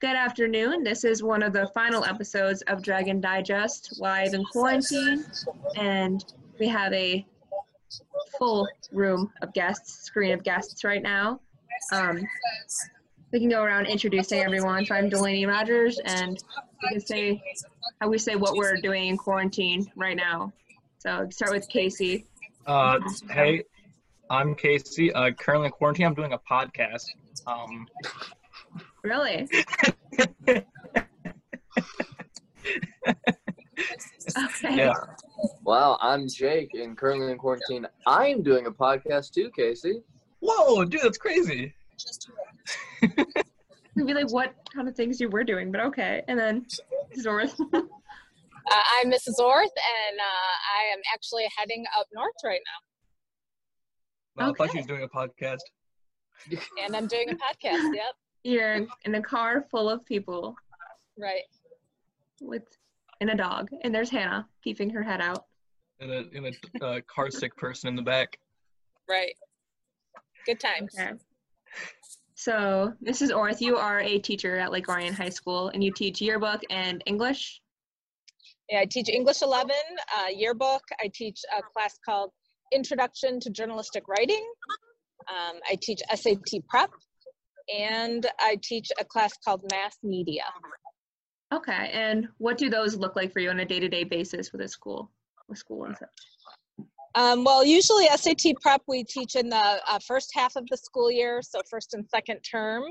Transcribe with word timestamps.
Good 0.00 0.16
afternoon. 0.16 0.82
This 0.82 1.04
is 1.04 1.22
one 1.22 1.42
of 1.42 1.52
the 1.52 1.66
final 1.74 2.06
episodes 2.06 2.62
of 2.62 2.82
Dragon 2.82 3.20
Digest 3.20 4.00
live 4.00 4.32
in 4.32 4.42
quarantine, 4.46 5.26
and 5.76 6.24
we 6.58 6.68
have 6.68 6.90
a 6.94 7.26
full 8.38 8.66
room 8.92 9.30
of 9.42 9.52
guests, 9.52 10.02
screen 10.06 10.32
of 10.32 10.42
guests 10.42 10.84
right 10.84 11.02
now. 11.02 11.38
Um, 11.92 12.26
we 13.30 13.40
can 13.40 13.50
go 13.50 13.62
around 13.62 13.88
introducing 13.88 14.40
everyone. 14.40 14.86
So 14.86 14.94
I'm 14.94 15.10
Delaney 15.10 15.44
Rogers, 15.44 16.00
and 16.06 16.42
we 16.82 16.88
can 16.92 17.00
say 17.00 17.42
how 18.00 18.08
we 18.08 18.16
say 18.16 18.36
what 18.36 18.56
we're 18.56 18.76
doing 18.76 19.08
in 19.08 19.18
quarantine 19.18 19.92
right 19.96 20.16
now. 20.16 20.50
So 20.96 21.28
start 21.28 21.52
with 21.52 21.68
Casey. 21.68 22.24
Uh, 22.66 23.00
hey, 23.28 23.64
I'm 24.30 24.54
Casey. 24.54 25.12
Uh, 25.12 25.32
currently 25.32 25.66
in 25.66 25.72
quarantine, 25.72 26.06
I'm 26.06 26.14
doing 26.14 26.32
a 26.32 26.38
podcast. 26.38 27.04
Um, 27.46 27.86
Really? 29.02 29.48
Okay. 34.38 34.76
yeah. 34.76 34.94
Wow, 35.64 35.98
I'm 36.00 36.28
Jake, 36.28 36.74
and 36.74 36.96
currently 36.96 37.32
in 37.32 37.38
quarantine. 37.38 37.86
I'm 38.06 38.42
doing 38.42 38.66
a 38.66 38.70
podcast 38.70 39.32
too, 39.32 39.50
Casey. 39.56 40.02
Whoa, 40.40 40.84
dude, 40.84 41.00
that's 41.02 41.18
crazy. 41.18 41.74
It'd 43.02 43.16
be 44.06 44.14
like 44.14 44.30
what 44.30 44.54
kind 44.74 44.88
of 44.88 44.94
things 44.94 45.20
you 45.20 45.28
were 45.28 45.44
doing, 45.44 45.72
but 45.72 45.80
okay. 45.80 46.22
And 46.28 46.38
then 46.38 46.66
Zorth. 47.18 47.58
Uh, 48.70 48.82
I'm 49.00 49.10
Mrs. 49.10 49.38
Orth, 49.40 49.64
and 49.64 50.20
uh, 50.20 50.52
I 50.78 50.92
am 50.92 51.00
actually 51.12 51.44
heading 51.56 51.84
up 51.98 52.06
north 52.14 52.34
right 52.44 52.60
now. 52.66 52.80
Well, 54.36 54.50
I 54.50 54.54
thought 54.54 54.70
she 54.70 54.78
was 54.78 54.86
doing 54.86 55.02
a 55.02 55.08
podcast. 55.08 55.58
And 56.84 56.94
I'm 56.94 57.06
doing 57.06 57.30
a 57.30 57.34
podcast. 57.34 57.92
Yep, 57.94 58.14
You're 58.42 58.86
in 59.04 59.14
a 59.14 59.22
car 59.22 59.66
full 59.70 59.88
of 59.88 60.04
people 60.06 60.56
right. 61.18 61.42
with 62.40 62.62
and 63.20 63.30
a 63.30 63.34
dog, 63.34 63.68
and 63.82 63.94
there's 63.94 64.10
Hannah 64.10 64.48
peeping 64.62 64.90
her 64.90 65.02
head 65.02 65.20
out. 65.20 65.44
And 66.00 66.10
a, 66.10 66.24
and 66.34 66.56
a 66.80 66.84
uh, 66.84 67.00
car 67.06 67.30
sick 67.30 67.54
person 67.56 67.88
in 67.88 67.96
the 67.96 68.02
back. 68.02 68.38
Right. 69.08 69.34
Good 70.46 70.58
times. 70.58 70.94
Okay. 70.98 71.12
So, 72.34 72.94
Mrs. 73.06 73.36
Orth, 73.36 73.60
you 73.60 73.76
are 73.76 74.00
a 74.00 74.18
teacher 74.18 74.56
at 74.56 74.72
Lake 74.72 74.88
Orion 74.88 75.12
High 75.12 75.28
School, 75.28 75.68
and 75.68 75.84
you 75.84 75.92
teach 75.92 76.22
yearbook 76.22 76.62
and 76.70 77.02
English. 77.04 77.60
Yeah, 78.70 78.80
I 78.80 78.86
teach 78.86 79.10
English 79.10 79.42
11 79.42 79.70
uh, 80.16 80.28
yearbook. 80.34 80.82
I 81.02 81.10
teach 81.12 81.42
a 81.54 81.60
class 81.60 81.98
called 82.02 82.30
Introduction 82.72 83.40
to 83.40 83.50
Journalistic 83.50 84.04
Writing. 84.08 84.42
Um, 85.28 85.60
I 85.68 85.76
teach 85.82 86.00
SAT 86.14 86.66
prep, 86.66 86.90
and 87.76 88.26
I 88.38 88.58
teach 88.62 88.90
a 88.98 89.04
class 89.04 89.32
called 89.44 89.62
Mass 89.70 89.96
Media. 90.02 90.44
Okay, 91.52 91.90
and 91.92 92.28
what 92.38 92.58
do 92.58 92.70
those 92.70 92.96
look 92.96 93.16
like 93.16 93.32
for 93.32 93.40
you 93.40 93.50
on 93.50 93.60
a 93.60 93.64
day-to-day 93.64 94.04
basis 94.04 94.52
with 94.52 94.60
a 94.60 94.68
school, 94.68 95.10
with 95.48 95.58
school 95.58 95.84
and 95.84 95.96
such? 95.96 96.88
Um, 97.16 97.42
well, 97.42 97.64
usually 97.64 98.06
SAT 98.06 98.54
prep 98.60 98.82
we 98.86 99.02
teach 99.02 99.34
in 99.34 99.48
the 99.48 99.80
uh, 99.88 99.98
first 100.06 100.30
half 100.32 100.54
of 100.54 100.64
the 100.70 100.76
school 100.76 101.10
year, 101.10 101.42
so 101.42 101.60
first 101.68 101.94
and 101.94 102.06
second 102.08 102.40
term. 102.42 102.84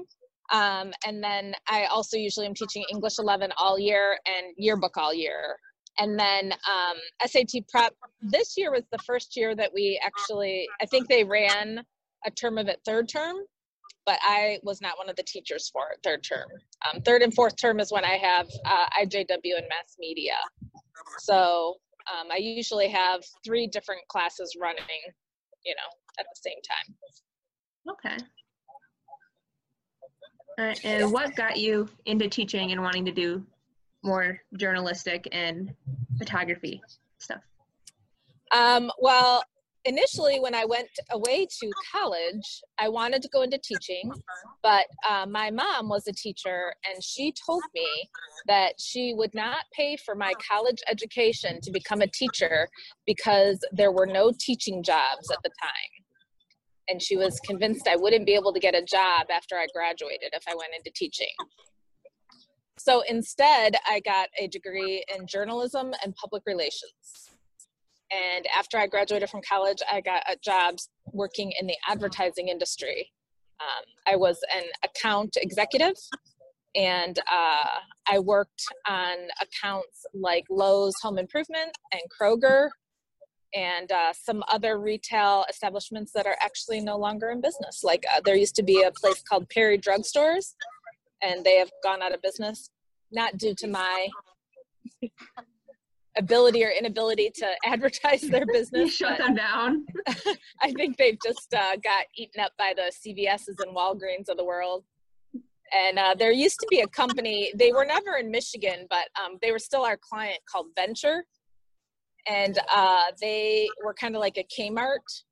Um, 0.52 0.92
and 1.06 1.24
then 1.24 1.54
I 1.68 1.86
also 1.86 2.18
usually 2.18 2.48
am 2.48 2.54
teaching 2.54 2.84
English 2.92 3.20
11 3.20 3.52
all 3.58 3.80
year 3.80 4.18
and 4.26 4.48
yearbook 4.58 4.98
all 4.98 5.14
year. 5.14 5.56
And 6.00 6.20
then 6.20 6.52
um, 6.52 6.98
SAT 7.26 7.68
prep 7.70 7.94
this 8.22 8.56
year 8.58 8.72
was 8.72 8.84
the 8.92 8.98
first 9.00 9.36
year 9.36 9.56
that 9.56 9.72
we 9.74 10.02
actually, 10.04 10.68
I 10.82 10.86
think 10.86 11.08
they 11.08 11.24
ran 11.24 11.84
a 12.26 12.32
term 12.32 12.58
of 12.58 12.68
it 12.68 12.80
third 12.86 13.08
term, 13.08 13.36
but 14.10 14.18
I 14.24 14.58
was 14.64 14.82
not 14.82 14.98
one 14.98 15.08
of 15.08 15.16
the 15.18 15.22
teachers 15.22 15.70
for 15.72 15.92
it 15.92 16.00
third 16.04 16.24
term. 16.24 16.48
Um, 16.92 17.00
third 17.04 17.22
and 17.22 17.32
fourth 17.32 17.56
term 17.58 17.80
is 17.80 17.92
when 17.92 18.04
I 18.04 18.18
have 18.18 18.48
uh, 18.66 18.88
IJW 19.00 19.56
and 19.56 19.68
mass 19.70 19.98
media. 20.00 20.34
So 21.20 21.76
um, 22.12 22.30
I 22.32 22.38
usually 22.38 22.88
have 22.88 23.22
three 23.46 23.68
different 23.68 24.02
classes 24.08 24.58
running, 24.60 24.84
you 25.64 25.76
know, 25.76 26.18
at 26.20 26.26
the 26.26 26.42
same 26.42 26.58
time. 26.68 26.96
Okay. 27.94 28.26
Right, 30.58 30.84
and 30.84 31.12
what 31.14 31.36
got 31.36 31.58
you 31.58 31.88
into 32.08 32.28
teaching 32.30 32.72
and 32.72 32.82
wanting 32.82 33.06
to 33.06 33.12
do 33.12 33.46
more 34.04 34.42
journalistic 34.58 35.28
and 35.32 35.72
photography 36.18 36.82
stuff? 37.20 37.42
Um, 38.56 38.92
well, 39.00 39.44
initially, 39.90 40.40
when 40.40 40.54
I 40.54 40.66
went 40.66 40.90
away 41.12 41.48
to 41.60 41.72
college, 41.92 42.62
I 42.78 42.88
wanted 42.90 43.24
to 43.24 43.30
go 43.30 43.42
into 43.42 43.58
teaching, 43.58 44.14
but 44.62 44.86
uh, 45.10 45.26
my 45.26 45.50
mom 45.50 45.90
was 45.90 46.08
a 46.08 46.14
teacher, 46.14 46.74
and 46.86 47.04
she 47.04 47.34
told 47.46 47.64
me 47.74 47.88
that 48.48 48.74
she 48.80 49.14
would 49.16 49.34
not 49.34 49.66
pay 49.74 49.98
for 49.98 50.14
my 50.14 50.34
college 50.48 50.78
education 50.88 51.60
to 51.64 51.72
become 51.72 52.02
a 52.02 52.08
teacher 52.08 52.70
because 53.08 53.60
there 53.72 53.92
were 53.92 54.06
no 54.06 54.32
teaching 54.40 54.84
jobs 54.84 55.30
at 55.32 55.40
the 55.44 55.50
time. 55.62 55.92
And 56.88 57.02
she 57.02 57.18
was 57.18 57.40
convinced 57.40 57.88
I 57.88 57.96
wouldn't 57.96 58.26
be 58.26 58.36
able 58.36 58.54
to 58.54 58.60
get 58.60 58.76
a 58.76 58.84
job 58.84 59.28
after 59.32 59.56
I 59.56 59.68
graduated 59.74 60.30
if 60.34 60.44
I 60.48 60.56
went 60.56 60.74
into 60.78 60.92
teaching. 60.96 61.28
So 62.78 63.04
instead, 63.10 63.76
I 63.88 64.00
got 64.00 64.30
a 64.40 64.48
degree 64.48 65.04
in 65.14 65.28
journalism 65.28 65.94
and 66.04 66.16
public 66.16 66.44
relations. 66.46 67.29
And 68.12 68.48
after 68.58 68.78
I 68.78 68.88
graduated 68.88 69.30
from 69.30 69.42
college, 69.48 69.80
I 69.92 70.02
got 70.02 70.24
jobs 70.44 70.90
working 71.12 71.54
in 71.60 71.68
the 71.68 71.76
advertising 71.88 72.48
industry. 72.48 73.12
Um, 73.60 73.84
I 74.08 74.16
was 74.16 74.40
an 74.56 74.64
account 74.84 75.38
executive, 75.40 75.96
and 76.76 77.20
uh, 77.20 77.80
I 78.08 78.20
worked 78.20 78.64
on 78.88 79.16
accounts 79.42 80.06
like 80.14 80.46
Lowe's 80.50 80.96
Home 81.04 81.18
Improvement 81.18 81.78
and 81.92 82.02
Kroger, 82.10 82.70
and 83.54 83.92
uh, 83.92 84.14
some 84.14 84.44
other 84.48 84.80
retail 84.80 85.46
establishments 85.50 86.12
that 86.14 86.26
are 86.26 86.38
actually 86.42 86.80
no 86.80 86.98
longer 86.98 87.30
in 87.30 87.42
business. 87.42 87.84
Like 87.84 88.06
uh, 88.16 88.22
there 88.24 88.36
used 88.36 88.56
to 88.56 88.64
be 88.64 88.82
a 88.82 88.92
place 88.92 89.22
called 89.22 89.50
Perry 89.50 89.78
Drugstores, 89.78 90.56
and 91.22 91.44
they 91.44 91.58
have 91.58 91.72
gone 91.84 92.02
out 92.02 92.14
of 92.14 92.22
business, 92.22 92.70
not 93.12 93.38
due 93.38 93.56
to 93.56 93.68
my 93.68 94.08
ability 96.20 96.64
or 96.64 96.70
inability 96.70 97.32
to 97.36 97.48
advertise 97.66 98.22
their 98.22 98.46
business. 98.54 98.94
shut 98.94 99.18
them 99.18 99.36
down. 99.36 99.86
I 100.62 100.72
think 100.74 100.98
they've 100.98 101.18
just 101.26 101.54
uh, 101.54 101.76
got 101.78 102.06
eaten 102.16 102.42
up 102.42 102.52
by 102.58 102.74
the 102.76 102.92
CVS's 102.92 103.56
and 103.60 103.76
Walgreens 103.76 104.30
of 104.30 104.38
the 104.38 104.46
world. 104.46 104.84
And 105.74 106.00
uh, 106.00 106.16
there 106.18 106.32
used 106.32 106.60
to 106.60 106.68
be 106.70 106.82
a 106.82 106.88
company, 106.88 107.52
they 107.56 107.72
were 107.72 107.86
never 107.86 108.18
in 108.20 108.32
Michigan, 108.32 108.88
but 108.90 109.08
um, 109.24 109.38
they 109.42 109.52
were 109.52 109.60
still 109.60 109.84
our 109.84 109.98
client 109.98 110.40
called 110.52 110.68
Venture. 110.76 111.26
And 112.28 112.60
uh, 112.74 113.06
they 113.22 113.70
were 113.84 113.94
kind 113.94 114.16
of 114.16 114.20
like 114.20 114.38
a 114.38 114.44
Kmart 114.44 115.24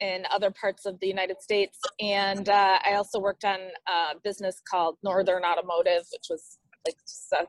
in 0.00 0.24
other 0.30 0.50
parts 0.50 0.86
of 0.86 0.98
the 1.00 1.06
United 1.06 1.40
States. 1.42 1.78
And 2.00 2.48
uh, 2.48 2.78
I 2.84 2.94
also 2.94 3.18
worked 3.18 3.44
on 3.44 3.58
a 3.88 4.18
business 4.24 4.60
called 4.68 4.96
Northern 5.02 5.42
Automotive, 5.44 6.02
which 6.12 6.26
was 6.30 6.58
like 6.86 6.96
just 7.06 7.32
a 7.32 7.46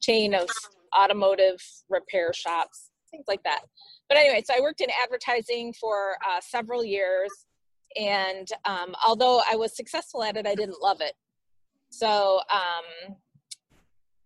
chain 0.00 0.34
of 0.34 0.48
automotive 0.96 1.62
repair 1.88 2.32
shops, 2.32 2.90
things 3.10 3.24
like 3.28 3.42
that. 3.44 3.62
But 4.08 4.18
anyway, 4.18 4.42
so 4.44 4.54
I 4.56 4.60
worked 4.60 4.80
in 4.80 4.88
advertising 5.02 5.74
for 5.80 6.16
uh, 6.28 6.40
several 6.40 6.84
years. 6.84 7.30
And 7.98 8.48
um, 8.64 8.94
although 9.06 9.40
I 9.50 9.56
was 9.56 9.76
successful 9.76 10.22
at 10.22 10.36
it, 10.36 10.46
I 10.46 10.54
didn't 10.54 10.82
love 10.82 11.00
it. 11.00 11.14
So 11.90 12.40
um, 12.52 13.16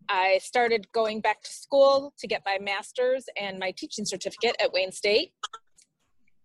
I 0.08 0.38
started 0.42 0.90
going 0.92 1.20
back 1.20 1.42
to 1.42 1.50
school 1.50 2.12
to 2.18 2.26
get 2.26 2.42
my 2.44 2.58
master's 2.60 3.26
and 3.40 3.58
my 3.58 3.70
teaching 3.70 4.04
certificate 4.04 4.56
at 4.60 4.72
Wayne 4.72 4.92
State. 4.92 5.32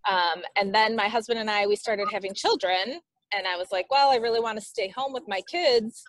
Um, 0.08 0.44
and 0.56 0.74
then 0.74 0.96
my 0.96 1.08
husband 1.08 1.40
and 1.40 1.50
I, 1.50 1.66
we 1.66 1.76
started 1.76 2.08
having 2.12 2.34
children. 2.34 3.00
And 3.34 3.48
I 3.48 3.58
was 3.58 3.72
like, 3.72 3.88
well, 3.90 4.12
I 4.12 4.18
really 4.18 4.40
want 4.40 4.60
to 4.60 4.64
stay 4.64 4.90
home 4.90 5.14
with 5.14 5.24
my 5.28 5.42
kids 5.50 6.04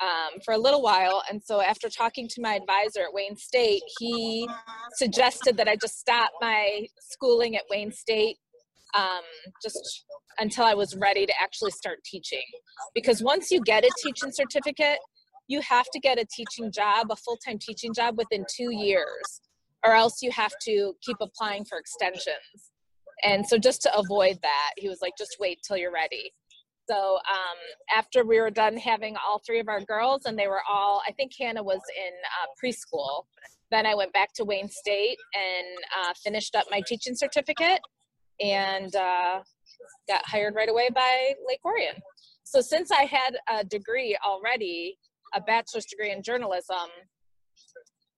um, 0.00 0.40
for 0.44 0.54
a 0.54 0.58
little 0.58 0.82
while. 0.82 1.22
And 1.30 1.42
so 1.42 1.60
after 1.60 1.88
talking 1.88 2.28
to 2.28 2.40
my 2.40 2.54
advisor 2.54 3.02
at 3.02 3.12
Wayne 3.12 3.36
State, 3.36 3.82
he 3.98 4.48
suggested 4.96 5.56
that 5.56 5.68
I 5.68 5.76
just 5.76 5.98
stop 5.98 6.30
my 6.40 6.86
schooling 7.00 7.56
at 7.56 7.62
Wayne 7.70 7.92
State 7.92 8.38
um, 8.96 9.22
just 9.62 10.04
until 10.38 10.64
I 10.64 10.74
was 10.74 10.96
ready 10.96 11.26
to 11.26 11.32
actually 11.40 11.70
start 11.72 11.98
teaching. 12.04 12.44
Because 12.94 13.22
once 13.22 13.50
you 13.50 13.60
get 13.60 13.84
a 13.84 13.90
teaching 14.02 14.30
certificate, 14.32 14.98
you 15.48 15.60
have 15.60 15.86
to 15.92 16.00
get 16.00 16.18
a 16.18 16.24
teaching 16.24 16.72
job, 16.72 17.08
a 17.10 17.16
full 17.16 17.36
time 17.36 17.58
teaching 17.58 17.92
job 17.92 18.16
within 18.16 18.44
two 18.54 18.70
years, 18.70 19.40
or 19.84 19.94
else 19.94 20.22
you 20.22 20.30
have 20.30 20.52
to 20.62 20.94
keep 21.02 21.16
applying 21.20 21.64
for 21.64 21.78
extensions. 21.78 22.72
And 23.22 23.46
so, 23.46 23.58
just 23.58 23.82
to 23.82 23.96
avoid 23.96 24.38
that, 24.42 24.70
he 24.76 24.88
was 24.88 24.98
like, 25.00 25.12
just 25.16 25.36
wait 25.38 25.60
till 25.66 25.76
you're 25.76 25.92
ready. 25.92 26.32
So, 26.88 27.16
um, 27.16 27.58
after 27.96 28.24
we 28.24 28.40
were 28.40 28.50
done 28.50 28.76
having 28.76 29.16
all 29.16 29.40
three 29.46 29.60
of 29.60 29.68
our 29.68 29.80
girls, 29.80 30.26
and 30.26 30.38
they 30.38 30.48
were 30.48 30.62
all, 30.68 31.02
I 31.06 31.12
think 31.12 31.32
Hannah 31.38 31.62
was 31.62 31.80
in 31.96 32.12
uh, 32.42 32.46
preschool, 32.62 33.24
then 33.70 33.86
I 33.86 33.94
went 33.94 34.12
back 34.12 34.32
to 34.34 34.44
Wayne 34.44 34.68
State 34.68 35.16
and 35.34 35.78
uh, 35.98 36.12
finished 36.22 36.54
up 36.54 36.66
my 36.70 36.82
teaching 36.86 37.14
certificate 37.16 37.80
and 38.40 38.94
uh, 38.94 39.40
got 40.08 40.26
hired 40.26 40.54
right 40.54 40.68
away 40.68 40.90
by 40.94 41.34
Lake 41.48 41.60
Orion. 41.64 41.96
so 42.44 42.60
since 42.60 42.90
I 42.90 43.04
had 43.04 43.36
a 43.48 43.64
degree 43.64 44.16
already, 44.24 44.98
a 45.34 45.40
bachelor's 45.40 45.86
degree 45.86 46.10
in 46.10 46.22
journalism, 46.22 46.88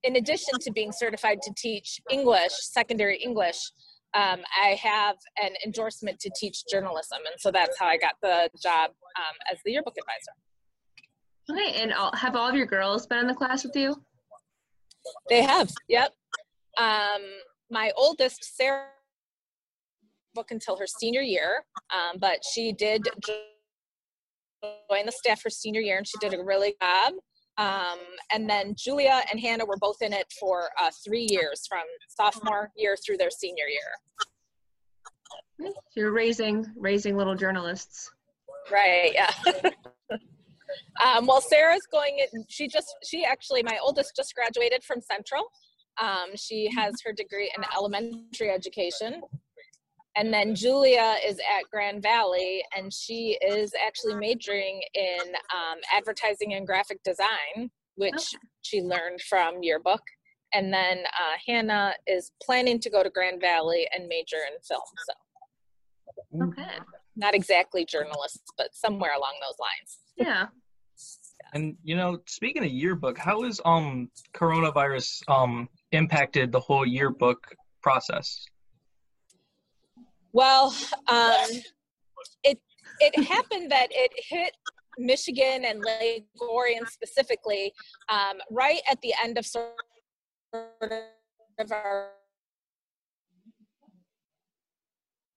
in 0.03 0.17
addition 0.17 0.59
to 0.61 0.71
being 0.73 0.93
certified 0.93 1.41
to 1.43 1.53
teach 1.57 2.01
English, 2.11 2.53
secondary 2.53 3.19
English, 3.19 3.59
um, 4.17 4.41
I 4.63 4.69
have 4.83 5.17
an 5.43 5.51
endorsement 5.65 6.19
to 6.21 6.31
teach 6.39 6.65
journalism, 6.71 7.19
and 7.31 7.39
so 7.39 7.51
that's 7.51 7.79
how 7.79 7.87
I 7.87 7.99
got 7.99 8.15
the 8.23 8.49
job 8.63 8.91
um, 9.19 9.37
as 9.53 9.59
the 9.65 9.73
yearbook 9.73 9.95
advisor. 9.99 10.33
Okay, 11.51 11.83
and 11.83 11.93
all, 11.93 12.13
have 12.15 12.35
all 12.35 12.49
of 12.49 12.55
your 12.55 12.67
girls 12.67 13.07
been 13.07 13.19
in 13.19 13.27
the 13.27 13.35
class 13.35 13.65
with 13.65 13.77
you? 13.77 13.95
They 15.29 15.43
have, 15.43 15.71
yep. 15.89 16.13
Um, 16.79 17.23
my 17.71 17.93
oldest, 17.97 18.57
Sarah, 18.57 18.87
book 20.35 20.51
until 20.51 20.77
her 20.77 20.87
senior 20.87 21.23
year, 21.23 21.65
um, 21.95 22.19
but 22.19 22.39
she 22.53 22.73
did 22.73 23.09
join 23.25 23.37
the 25.07 25.12
staff 25.12 25.43
her 25.45 25.51
senior 25.51 25.81
year, 25.81 25.99
and 25.99 26.07
she 26.07 26.19
did 26.21 26.33
a 26.35 26.43
really 26.43 26.75
good 26.81 26.87
job. 26.87 27.12
Um, 27.58 27.99
and 28.32 28.49
then 28.49 28.75
Julia 28.76 29.23
and 29.31 29.41
Hannah 29.41 29.64
were 29.64 29.79
both 29.79 30.03
in 30.03 30.12
it 30.12 30.32
for 30.38 30.70
uh, 30.81 30.91
three 31.05 31.26
years, 31.31 31.67
from 31.67 31.82
sophomore 32.08 32.70
year 32.76 32.97
through 33.05 33.17
their 33.17 33.31
senior 33.31 33.64
year. 33.67 35.73
You're 35.94 36.12
raising 36.12 36.67
raising 36.76 37.17
little 37.17 37.35
journalists. 37.35 38.11
Right. 38.70 39.12
Yeah. 39.14 39.31
um, 41.05 41.26
well, 41.26 41.41
Sarah's 41.41 41.87
going. 41.91 42.25
In, 42.32 42.44
she 42.49 42.69
just. 42.69 42.94
She 43.05 43.25
actually. 43.25 43.62
My 43.62 43.79
oldest 43.82 44.14
just 44.14 44.35
graduated 44.35 44.85
from 44.85 45.00
Central. 45.00 45.44
Um, 46.00 46.37
she 46.37 46.69
has 46.76 46.94
her 47.06 47.12
degree 47.12 47.50
in 47.56 47.64
elementary 47.75 48.50
education. 48.50 49.23
And 50.17 50.33
then 50.33 50.55
Julia 50.55 51.17
is 51.25 51.39
at 51.39 51.71
Grand 51.71 52.03
Valley, 52.03 52.65
and 52.75 52.93
she 52.93 53.39
is 53.47 53.73
actually 53.87 54.15
majoring 54.15 54.81
in 54.95 55.21
um, 55.55 55.79
advertising 55.95 56.55
and 56.55 56.67
graphic 56.67 57.03
design, 57.03 57.71
which 57.97 58.15
okay. 58.15 58.39
she 58.63 58.81
learned 58.83 59.21
from 59.21 59.63
yearbook. 59.63 60.01
And 60.55 60.73
then 60.73 61.01
uh, 61.01 61.37
Hannah 61.47 61.93
is 62.07 62.33
planning 62.43 62.81
to 62.81 62.89
go 62.89 63.03
to 63.03 63.11
Grand 63.11 63.43
Valley 63.43 63.87
and 63.95 64.09
major 64.09 64.39
in 64.51 64.59
film. 64.67 64.81
So, 65.07 66.45
okay, 66.45 66.79
not 67.15 67.35
exactly 67.35 67.85
journalists, 67.85 68.53
but 68.57 68.75
somewhere 68.75 69.15
along 69.15 69.35
those 69.43 69.57
lines. 69.61 69.99
Yeah. 70.17 70.47
And 71.53 71.77
you 71.85 71.95
know, 71.95 72.19
speaking 72.27 72.65
of 72.65 72.71
yearbook, 72.71 73.19
how 73.19 73.43
has 73.43 73.61
um 73.67 74.09
coronavirus 74.35 75.29
um 75.29 75.69
impacted 75.93 76.53
the 76.53 76.61
whole 76.61 76.87
yearbook 76.87 77.55
process? 77.83 78.47
Well, 80.37 80.77
um, 81.09 81.49
it 82.44 82.59
it 83.00 83.25
happened 83.25 83.71
that 83.71 83.87
it 83.91 84.12
hit 84.17 84.53
Michigan 84.99 85.65
and 85.65 85.83
Lake 85.83 86.27
Orion 86.43 86.87
specifically 86.88 87.73
um, 88.11 88.37
right 88.50 88.83
at 88.91 89.00
the 89.00 89.15
end 89.25 89.38
of 89.38 89.47
sort 89.47 89.71
of 90.53 91.73
our 91.73 92.11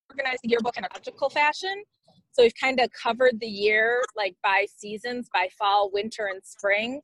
organized 0.09 0.41
yearbook 0.43 0.75
in 0.75 0.83
a 0.83 0.89
logical 0.93 1.29
fashion. 1.29 1.81
So 2.33 2.43
we've 2.43 2.51
kind 2.61 2.81
of 2.81 2.89
covered 2.91 3.39
the 3.39 3.47
year 3.47 4.01
like 4.17 4.35
by 4.43 4.65
seasons, 4.75 5.29
by 5.33 5.47
fall, 5.57 5.91
winter, 5.93 6.25
and 6.25 6.41
spring. 6.43 6.99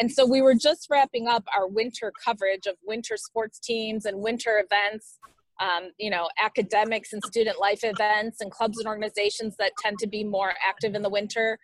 And 0.00 0.10
so 0.10 0.26
we 0.26 0.42
were 0.42 0.56
just 0.56 0.88
wrapping 0.90 1.28
up 1.28 1.44
our 1.56 1.68
winter 1.68 2.12
coverage 2.24 2.66
of 2.66 2.74
winter 2.84 3.16
sports 3.16 3.60
teams 3.60 4.04
and 4.04 4.20
winter 4.20 4.60
events, 4.68 5.20
um, 5.60 5.90
you 5.98 6.10
know, 6.10 6.28
academics 6.42 7.12
and 7.12 7.22
student 7.24 7.58
life 7.60 7.80
events 7.82 8.40
and 8.40 8.50
clubs 8.50 8.78
and 8.78 8.86
organizations 8.86 9.56
that 9.58 9.72
tend 9.82 9.98
to 9.98 10.06
be 10.06 10.24
more 10.24 10.52
active 10.66 10.94
in 10.94 11.02
the 11.02 11.08
winter. 11.08 11.58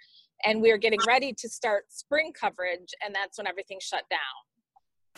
And 0.44 0.60
we 0.60 0.70
are 0.70 0.78
getting 0.78 0.98
ready 1.06 1.32
to 1.38 1.48
start 1.48 1.84
spring 1.88 2.32
coverage, 2.32 2.92
and 3.04 3.14
that's 3.14 3.38
when 3.38 3.46
everything 3.46 3.78
shut 3.80 4.02
down. 4.10 4.18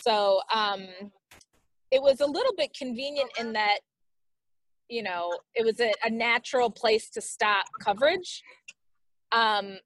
So 0.01 0.41
um, 0.53 0.87
it 1.91 2.03
was 2.03 2.21
a 2.21 2.27
little 2.27 2.53
bit 2.57 2.77
convenient 2.77 3.31
in 3.39 3.53
that, 3.53 3.79
you 4.89 5.03
know, 5.03 5.31
it 5.55 5.65
was 5.65 5.81
a, 5.81 5.93
a 6.05 6.11
natural 6.11 6.71
place 6.71 7.11
to 7.11 7.21
stop 7.21 7.65
coverage. 7.81 8.43
Um, 9.33 9.79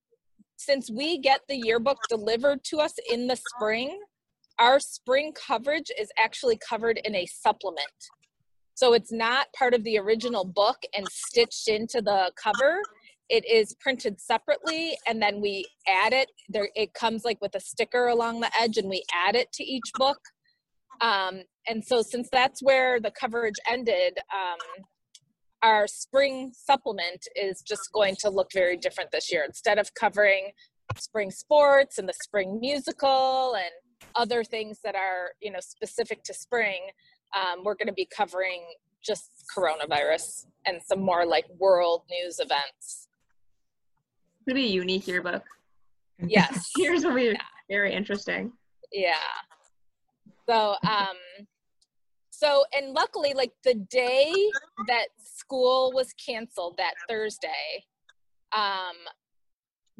since 0.56 0.90
we 0.90 1.18
get 1.18 1.42
the 1.48 1.56
yearbook 1.56 1.98
delivered 2.08 2.64
to 2.64 2.78
us 2.78 2.94
in 3.10 3.28
the 3.28 3.36
spring, 3.36 4.00
our 4.58 4.80
spring 4.80 5.32
coverage 5.32 5.90
is 6.00 6.10
actually 6.18 6.58
covered 6.68 7.00
in 7.04 7.14
a 7.14 7.26
supplement. 7.26 7.86
So 8.78 8.92
it's 8.92 9.10
not 9.10 9.48
part 9.58 9.74
of 9.74 9.82
the 9.82 9.98
original 9.98 10.44
book 10.44 10.76
and 10.96 11.04
stitched 11.08 11.66
into 11.66 12.00
the 12.00 12.30
cover. 12.40 12.80
It 13.28 13.44
is 13.44 13.74
printed 13.80 14.20
separately 14.20 14.96
and 15.04 15.20
then 15.20 15.40
we 15.40 15.66
add 15.88 16.12
it. 16.12 16.30
There 16.48 16.68
it 16.76 16.94
comes 16.94 17.24
like 17.24 17.40
with 17.40 17.56
a 17.56 17.60
sticker 17.60 18.06
along 18.06 18.38
the 18.38 18.56
edge 18.56 18.76
and 18.76 18.88
we 18.88 19.02
add 19.12 19.34
it 19.34 19.50
to 19.54 19.64
each 19.64 19.90
book. 19.96 20.20
Um, 21.00 21.40
and 21.66 21.84
so 21.84 22.02
since 22.02 22.28
that's 22.30 22.62
where 22.62 23.00
the 23.00 23.10
coverage 23.10 23.56
ended, 23.68 24.16
um, 24.32 24.84
our 25.60 25.88
spring 25.88 26.52
supplement 26.54 27.26
is 27.34 27.62
just 27.62 27.90
going 27.92 28.14
to 28.20 28.30
look 28.30 28.52
very 28.54 28.76
different 28.76 29.10
this 29.10 29.32
year. 29.32 29.42
Instead 29.44 29.80
of 29.80 29.92
covering 29.94 30.52
spring 30.96 31.32
sports 31.32 31.98
and 31.98 32.08
the 32.08 32.14
spring 32.22 32.60
musical 32.60 33.56
and 33.56 33.72
other 34.14 34.44
things 34.44 34.78
that 34.84 34.94
are 34.94 35.32
you 35.42 35.50
know 35.50 35.58
specific 35.60 36.22
to 36.22 36.32
spring, 36.32 36.78
um, 37.36 37.64
we're 37.64 37.74
going 37.74 37.88
to 37.88 37.94
be 37.94 38.06
covering 38.06 38.62
just 39.04 39.30
coronavirus 39.56 40.46
and 40.66 40.80
some 40.82 41.00
more 41.00 41.24
like 41.24 41.46
world 41.58 42.02
news 42.10 42.38
events. 42.40 43.08
It'll 44.46 44.56
be 44.56 44.64
a 44.64 44.68
unique 44.68 45.06
yearbook. 45.06 45.44
Yes. 46.18 46.70
Here's 46.76 47.04
will 47.04 47.14
be 47.14 47.24
yeah. 47.24 47.36
very 47.68 47.92
interesting. 47.92 48.52
Yeah. 48.92 49.14
So 50.48 50.74
um 50.86 51.46
so, 52.38 52.64
and 52.72 52.94
luckily, 52.94 53.32
like 53.34 53.50
the 53.64 53.74
day 53.74 54.32
that 54.86 55.08
school 55.18 55.90
was 55.92 56.12
canceled, 56.24 56.76
that 56.78 56.94
Thursday, 57.08 57.84
um, 58.56 58.94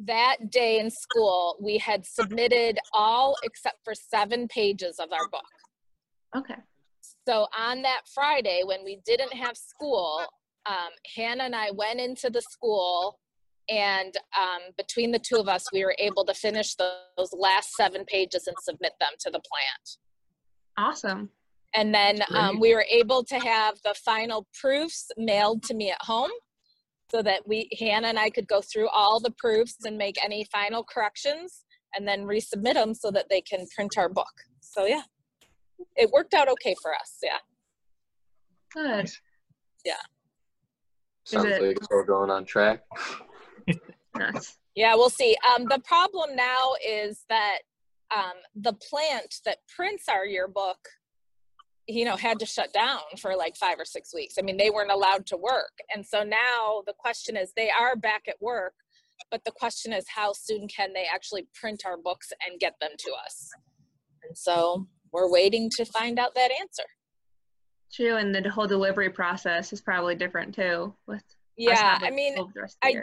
that 0.05 0.49
day 0.49 0.79
in 0.79 0.89
school, 0.89 1.57
we 1.59 1.77
had 1.77 2.05
submitted 2.05 2.79
all 2.93 3.35
except 3.43 3.83
for 3.83 3.93
seven 3.93 4.47
pages 4.47 4.99
of 4.99 5.11
our 5.11 5.27
book. 5.27 5.43
Okay. 6.33 6.55
So 7.29 7.45
on 7.55 7.83
that 7.83 8.01
Friday, 8.11 8.61
when 8.65 8.83
we 8.83 9.01
didn't 9.05 9.33
have 9.35 9.55
school, 9.55 10.19
um, 10.65 10.89
Hannah 11.15 11.43
and 11.43 11.55
I 11.55 11.69
went 11.69 11.99
into 11.99 12.31
the 12.31 12.41
school, 12.41 13.19
and 13.69 14.15
um, 14.35 14.71
between 14.77 15.11
the 15.11 15.19
two 15.19 15.35
of 15.35 15.47
us, 15.47 15.63
we 15.71 15.85
were 15.85 15.95
able 15.99 16.25
to 16.25 16.33
finish 16.33 16.73
the, 16.73 16.91
those 17.17 17.31
last 17.31 17.75
seven 17.75 18.03
pages 18.05 18.47
and 18.47 18.57
submit 18.63 18.93
them 18.99 19.11
to 19.19 19.29
the 19.29 19.39
plant. 19.41 19.97
Awesome. 20.75 21.29
And 21.75 21.93
then 21.93 22.17
um, 22.33 22.59
we 22.59 22.73
were 22.73 22.85
able 22.89 23.23
to 23.25 23.37
have 23.37 23.75
the 23.83 23.93
final 23.93 24.47
proofs 24.59 25.11
mailed 25.15 25.61
to 25.65 25.75
me 25.75 25.91
at 25.91 26.01
home 26.01 26.31
so 27.11 27.21
that 27.21 27.47
we, 27.47 27.69
Hannah 27.79 28.07
and 28.07 28.17
I 28.17 28.31
could 28.31 28.47
go 28.47 28.59
through 28.59 28.89
all 28.89 29.19
the 29.19 29.35
proofs 29.37 29.75
and 29.85 29.99
make 29.99 30.15
any 30.25 30.45
final 30.45 30.83
corrections 30.83 31.63
and 31.93 32.07
then 32.07 32.21
resubmit 32.21 32.73
them 32.73 32.95
so 32.95 33.11
that 33.11 33.29
they 33.29 33.41
can 33.41 33.67
print 33.75 33.99
our 33.99 34.09
book. 34.09 34.33
So 34.61 34.87
yeah, 34.87 35.03
it 35.95 36.09
worked 36.11 36.33
out 36.33 36.49
okay 36.49 36.75
for 36.81 36.93
us. 36.93 37.17
Yeah. 37.23 37.37
Good. 38.73 39.09
Yeah. 39.85 39.93
Sounds 41.25 41.45
it, 41.45 41.61
like 41.61 41.77
it's 41.77 41.87
all 41.91 42.03
going 42.03 42.29
on 42.29 42.45
track. 42.45 42.83
yes. 44.17 44.57
Yeah, 44.75 44.95
we'll 44.95 45.09
see. 45.09 45.35
Um, 45.55 45.65
the 45.65 45.79
problem 45.79 46.35
now 46.35 46.73
is 46.85 47.25
that 47.29 47.59
um, 48.15 48.33
the 48.55 48.73
plant 48.73 49.35
that 49.45 49.57
prints 49.75 50.07
our 50.09 50.25
yearbook 50.25 50.77
you 51.87 52.05
know 52.05 52.15
had 52.15 52.39
to 52.39 52.45
shut 52.45 52.71
down 52.71 52.99
for 53.19 53.35
like 53.35 53.55
five 53.55 53.79
or 53.79 53.85
six 53.85 54.13
weeks 54.13 54.35
i 54.37 54.43
mean 54.43 54.57
they 54.57 54.69
weren't 54.69 54.91
allowed 54.91 55.25
to 55.25 55.35
work 55.35 55.71
and 55.93 56.05
so 56.05 56.23
now 56.23 56.83
the 56.85 56.93
question 56.97 57.35
is 57.35 57.51
they 57.55 57.71
are 57.71 57.95
back 57.95 58.23
at 58.27 58.39
work 58.39 58.73
but 59.31 59.43
the 59.43 59.51
question 59.51 59.91
is 59.91 60.05
how 60.07 60.31
soon 60.31 60.67
can 60.67 60.93
they 60.93 61.05
actually 61.11 61.47
print 61.59 61.83
our 61.85 61.97
books 61.97 62.31
and 62.47 62.59
get 62.59 62.75
them 62.79 62.91
to 62.97 63.11
us 63.25 63.49
and 64.23 64.37
so 64.37 64.87
we're 65.11 65.31
waiting 65.31 65.69
to 65.69 65.85
find 65.85 66.19
out 66.19 66.33
that 66.35 66.51
answer 66.59 66.83
true 67.93 68.17
and 68.17 68.33
the 68.33 68.49
whole 68.49 68.67
delivery 68.67 69.09
process 69.09 69.73
is 69.73 69.81
probably 69.81 70.15
different 70.15 70.53
too 70.53 70.93
with 71.07 71.23
yeah 71.57 71.99
i 72.01 72.09
mean 72.09 72.35
I, 72.83 73.01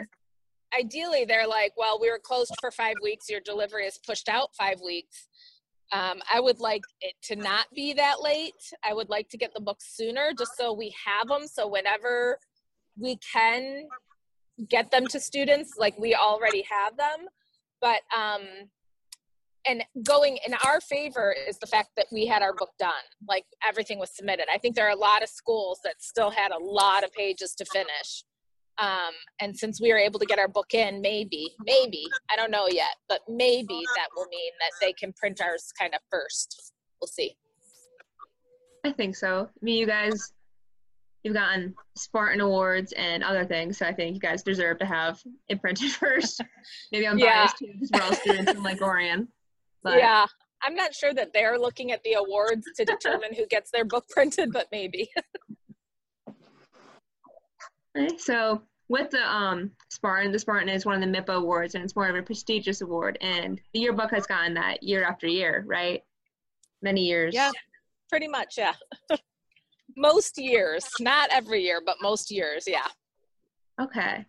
ideally 0.77 1.25
they're 1.25 1.47
like 1.47 1.73
well 1.77 1.99
we 2.01 2.09
were 2.09 2.19
closed 2.19 2.53
for 2.59 2.71
five 2.71 2.95
weeks 3.03 3.29
your 3.29 3.41
delivery 3.41 3.85
is 3.85 3.99
pushed 4.05 4.29
out 4.29 4.49
five 4.55 4.79
weeks 4.83 5.27
um, 5.93 6.21
I 6.31 6.39
would 6.39 6.59
like 6.59 6.83
it 7.01 7.13
to 7.23 7.35
not 7.35 7.67
be 7.73 7.93
that 7.93 8.21
late. 8.21 8.53
I 8.83 8.93
would 8.93 9.09
like 9.09 9.29
to 9.29 9.37
get 9.37 9.53
the 9.53 9.61
books 9.61 9.95
sooner 9.95 10.33
just 10.37 10.51
so 10.57 10.73
we 10.73 10.93
have 11.05 11.27
them. 11.27 11.47
So 11.47 11.67
whenever 11.67 12.39
we 12.97 13.17
can 13.17 13.87
get 14.69 14.91
them 14.91 15.07
to 15.07 15.19
students, 15.19 15.75
like 15.77 15.97
we 15.97 16.13
already 16.13 16.65
have 16.69 16.97
them. 16.97 17.27
But, 17.79 18.01
um, 18.15 18.41
and 19.69 19.83
going 20.03 20.37
in 20.45 20.53
our 20.65 20.79
favor 20.81 21.35
is 21.47 21.57
the 21.59 21.67
fact 21.67 21.89
that 21.97 22.07
we 22.11 22.25
had 22.25 22.41
our 22.41 22.53
book 22.53 22.71
done, 22.79 22.91
like 23.27 23.45
everything 23.67 23.99
was 23.99 24.15
submitted. 24.15 24.45
I 24.53 24.57
think 24.57 24.75
there 24.75 24.87
are 24.87 24.91
a 24.91 24.97
lot 24.97 25.23
of 25.23 25.29
schools 25.29 25.79
that 25.83 25.95
still 26.01 26.29
had 26.31 26.51
a 26.51 26.57
lot 26.57 27.03
of 27.03 27.11
pages 27.13 27.53
to 27.55 27.65
finish. 27.65 28.23
Um, 28.79 29.13
and 29.41 29.57
since 29.57 29.81
we 29.81 29.91
are 29.91 29.97
able 29.97 30.19
to 30.19 30.25
get 30.25 30.37
our 30.37 30.47
book 30.47 30.73
in, 30.73 31.01
maybe, 31.01 31.49
maybe, 31.65 32.05
I 32.31 32.35
don't 32.35 32.51
know 32.51 32.67
yet, 32.69 32.95
but 33.09 33.21
maybe 33.27 33.81
that 33.95 34.07
will 34.15 34.27
mean 34.27 34.51
that 34.59 34.71
they 34.79 34.93
can 34.93 35.13
print 35.13 35.41
ours 35.41 35.71
kind 35.79 35.93
of 35.95 36.01
first. 36.11 36.73
We'll 37.01 37.07
see. 37.07 37.35
I 38.85 38.91
think 38.91 39.15
so. 39.15 39.49
I 39.49 39.59
mean, 39.65 39.77
you 39.79 39.87
guys, 39.87 40.31
you've 41.23 41.33
gotten 41.33 41.73
Spartan 41.95 42.39
awards 42.39 42.91
and 42.93 43.23
other 43.23 43.45
things, 43.45 43.79
so 43.79 43.85
I 43.87 43.93
think 43.93 44.13
you 44.13 44.19
guys 44.19 44.43
deserve 44.43 44.77
to 44.79 44.85
have 44.85 45.19
it 45.49 45.59
printed 45.59 45.91
first. 45.93 46.41
Maybe 46.91 47.07
I'm 47.07 47.17
Yeah. 47.17 47.45
biased 47.45 47.57
too, 47.57 47.73
because 47.73 47.89
we're 47.91 48.01
all 48.01 48.13
students 48.13 48.51
in 48.51 48.63
Lake 48.63 48.81
Orion. 48.81 49.27
But 49.91 49.99
yeah. 49.99 50.25
I'm 50.63 50.73
not 50.73 50.93
sure 50.93 51.13
that 51.13 51.33
they're 51.33 51.59
looking 51.59 51.91
at 51.91 52.03
the 52.03 52.13
awards 52.13 52.65
to 52.77 52.85
determine 52.85 53.33
who 53.35 53.45
gets 53.45 53.69
their 53.71 53.85
book 53.85 54.05
printed, 54.09 54.51
but 54.51 54.67
maybe. 54.71 55.09
Okay, 57.97 58.15
so 58.17 58.61
with 58.89 59.09
the 59.09 59.27
um 59.27 59.71
Spartan, 59.89 60.31
the 60.31 60.37
Spartan 60.37 60.69
is 60.69 60.85
one 60.85 61.01
of 61.01 61.01
the 61.01 61.17
MIPA 61.19 61.37
awards, 61.37 61.73
and 61.73 61.83
it's 61.83 61.95
more 61.95 62.07
of 62.07 62.15
a 62.15 62.21
prestigious 62.21 62.81
award. 62.81 63.17
And 63.21 63.59
the 63.73 63.79
yearbook 63.79 64.11
has 64.11 64.27
gotten 64.27 64.53
that 64.53 64.83
year 64.83 65.03
after 65.03 65.25
year, 65.25 65.63
right? 65.67 66.03
Many 66.83 67.01
years. 67.01 67.33
Yeah. 67.33 67.51
Pretty 68.09 68.27
much, 68.27 68.55
yeah. 68.57 68.73
most 69.97 70.37
years, 70.37 70.87
not 70.99 71.29
every 71.31 71.63
year, 71.63 71.81
but 71.83 71.95
most 72.01 72.29
years, 72.29 72.65
yeah. 72.67 72.87
Okay. 73.81 74.25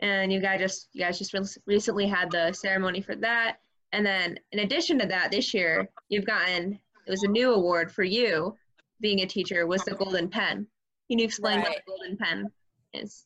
And 0.00 0.32
you 0.32 0.40
guys 0.40 0.60
just 0.60 0.88
you 0.92 1.02
guys 1.02 1.18
just 1.18 1.32
re- 1.32 1.62
recently 1.66 2.06
had 2.06 2.30
the 2.30 2.52
ceremony 2.52 3.00
for 3.00 3.14
that, 3.16 3.58
and 3.92 4.04
then 4.04 4.38
in 4.52 4.60
addition 4.60 4.98
to 4.98 5.06
that, 5.06 5.30
this 5.30 5.54
year 5.54 5.88
you've 6.08 6.26
gotten 6.26 6.78
it 7.06 7.10
was 7.10 7.22
a 7.22 7.28
new 7.28 7.52
award 7.52 7.92
for 7.92 8.02
you, 8.02 8.56
being 9.00 9.20
a 9.20 9.26
teacher, 9.26 9.66
was 9.66 9.84
the 9.84 9.94
Golden 9.94 10.28
Pen. 10.28 10.66
Can 11.08 11.18
you 11.20 11.24
explain 11.24 11.60
what 11.60 11.76
the 11.76 11.82
Golden 11.86 12.16
Pen 12.16 12.50
is? 12.92 13.24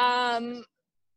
Um, 0.00 0.64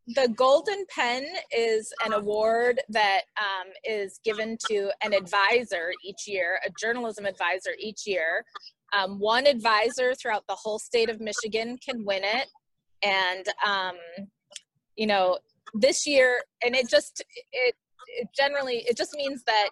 the 0.07 0.27
Golden 0.35 0.85
Pen 0.89 1.25
is 1.51 1.91
an 2.05 2.13
award 2.13 2.79
that 2.89 3.21
um, 3.39 3.71
is 3.83 4.19
given 4.23 4.57
to 4.67 4.91
an 5.03 5.13
advisor 5.13 5.91
each 6.03 6.27
year, 6.27 6.59
a 6.65 6.69
journalism 6.79 7.25
advisor 7.25 7.71
each 7.79 8.05
year. 8.05 8.45
Um, 8.93 9.19
one 9.19 9.47
advisor 9.47 10.13
throughout 10.13 10.45
the 10.47 10.55
whole 10.55 10.77
state 10.77 11.09
of 11.09 11.19
Michigan 11.21 11.77
can 11.83 12.05
win 12.05 12.23
it. 12.23 12.47
And, 13.03 13.47
um, 13.65 13.95
you 14.95 15.07
know, 15.07 15.39
this 15.73 16.05
year, 16.05 16.41
and 16.63 16.75
it 16.75 16.89
just, 16.89 17.23
it, 17.51 17.75
it 18.19 18.29
generally, 18.35 18.85
it 18.87 18.97
just 18.97 19.13
means 19.13 19.43
that 19.45 19.69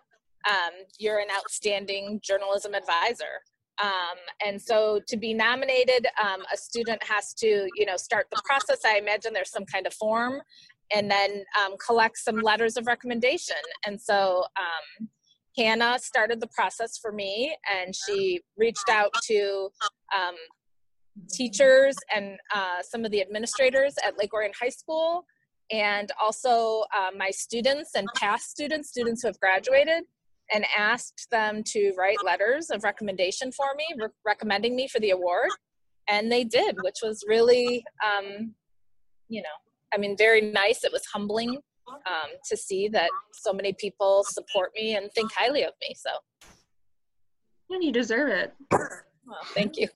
um, 0.48 0.72
you're 0.98 1.19
an 1.19 1.27
outstanding 1.36 2.19
journalism 2.24 2.74
advisor. 2.74 3.43
Um, 3.81 4.17
and 4.46 4.62
so 4.62 5.00
to 5.08 5.17
be 5.17 5.34
nominated, 5.34 6.08
um, 6.22 6.41
a 6.53 6.58
student 6.58 7.01
has 7.03 7.34
to, 7.36 7.67
you 7.75 7.86
know, 7.86 7.96
start 7.96 8.27
the 8.29 8.41
process. 8.46 8.79
I 8.86 8.98
imagine 8.98 9.34
there's 9.34 9.51
some 9.51 9.65
kind 9.65 9.88
of 9.88 9.93
form 9.93 10.41
and 10.91 11.10
then 11.10 11.43
um, 11.58 11.75
collect 11.86 12.17
some 12.17 12.38
letters 12.38 12.75
of 12.75 12.88
recommendation. 12.88 13.55
And 13.86 14.00
so 14.01 14.43
um, 14.58 15.08
Hannah 15.58 16.00
started 16.00 16.41
the 16.41 16.48
process 16.48 16.98
for 16.98 17.12
me 17.12 17.55
and 17.72 17.93
she 17.96 18.41
reached 18.58 18.89
out 18.89 19.13
to 19.27 19.69
um, 20.17 20.36
teachers 21.31 21.96
and 22.13 22.38
uh, 22.53 22.81
some 22.81 23.05
of 23.05 23.12
the 23.12 23.22
administrators 23.22 23.96
at 24.05 24.17
Lake 24.17 24.34
Orion 24.34 24.51
High 24.60 24.69
School 24.69 25.25
and 25.72 26.12
also 26.22 26.84
uh, 26.96 27.12
my 27.18 27.30
students 27.30 27.92
and 27.96 28.08
past 28.16 28.50
students, 28.50 28.90
students 28.90 29.22
who 29.22 29.28
have 29.28 29.40
graduated 29.40 30.04
and 30.52 30.66
asked 30.76 31.28
them 31.30 31.64
to 31.64 31.94
write 31.98 32.18
letters 32.26 32.70
of 32.70 32.84
recommendation 32.84 33.52
for 33.52 33.68
me, 33.78 33.86
re- 33.98 34.08
recommending 34.26 34.76
me 34.76 34.88
for 34.88 35.00
the 35.00 35.12
award. 35.12 35.50
And 36.08 36.32
they 36.32 36.44
did, 36.44 36.76
which 36.82 36.98
was 37.04 37.24
really, 37.28 37.84
um, 38.04 38.56
you 39.28 39.42
know, 39.42 39.48
I 39.94 39.98
mean, 39.98 40.18
very 40.18 40.42
nice. 40.42 40.84
It 40.84 40.92
was 40.92 41.06
humbling 41.14 41.60
um, 41.88 42.30
to 42.48 42.58
see 42.58 42.88
that 42.90 43.10
so 43.34 43.54
many 43.54 43.74
people 43.74 44.24
support 44.28 44.72
me 44.76 44.96
and 44.96 45.12
think 45.14 45.32
highly 45.32 45.64
of 45.64 45.74
me. 45.82 45.96
So, 45.96 46.10
And 47.70 47.84
you 47.84 47.92
deserve 47.92 48.30
it. 48.30 48.54
well, 48.72 49.40
thank 49.54 49.78
you. 49.78 49.88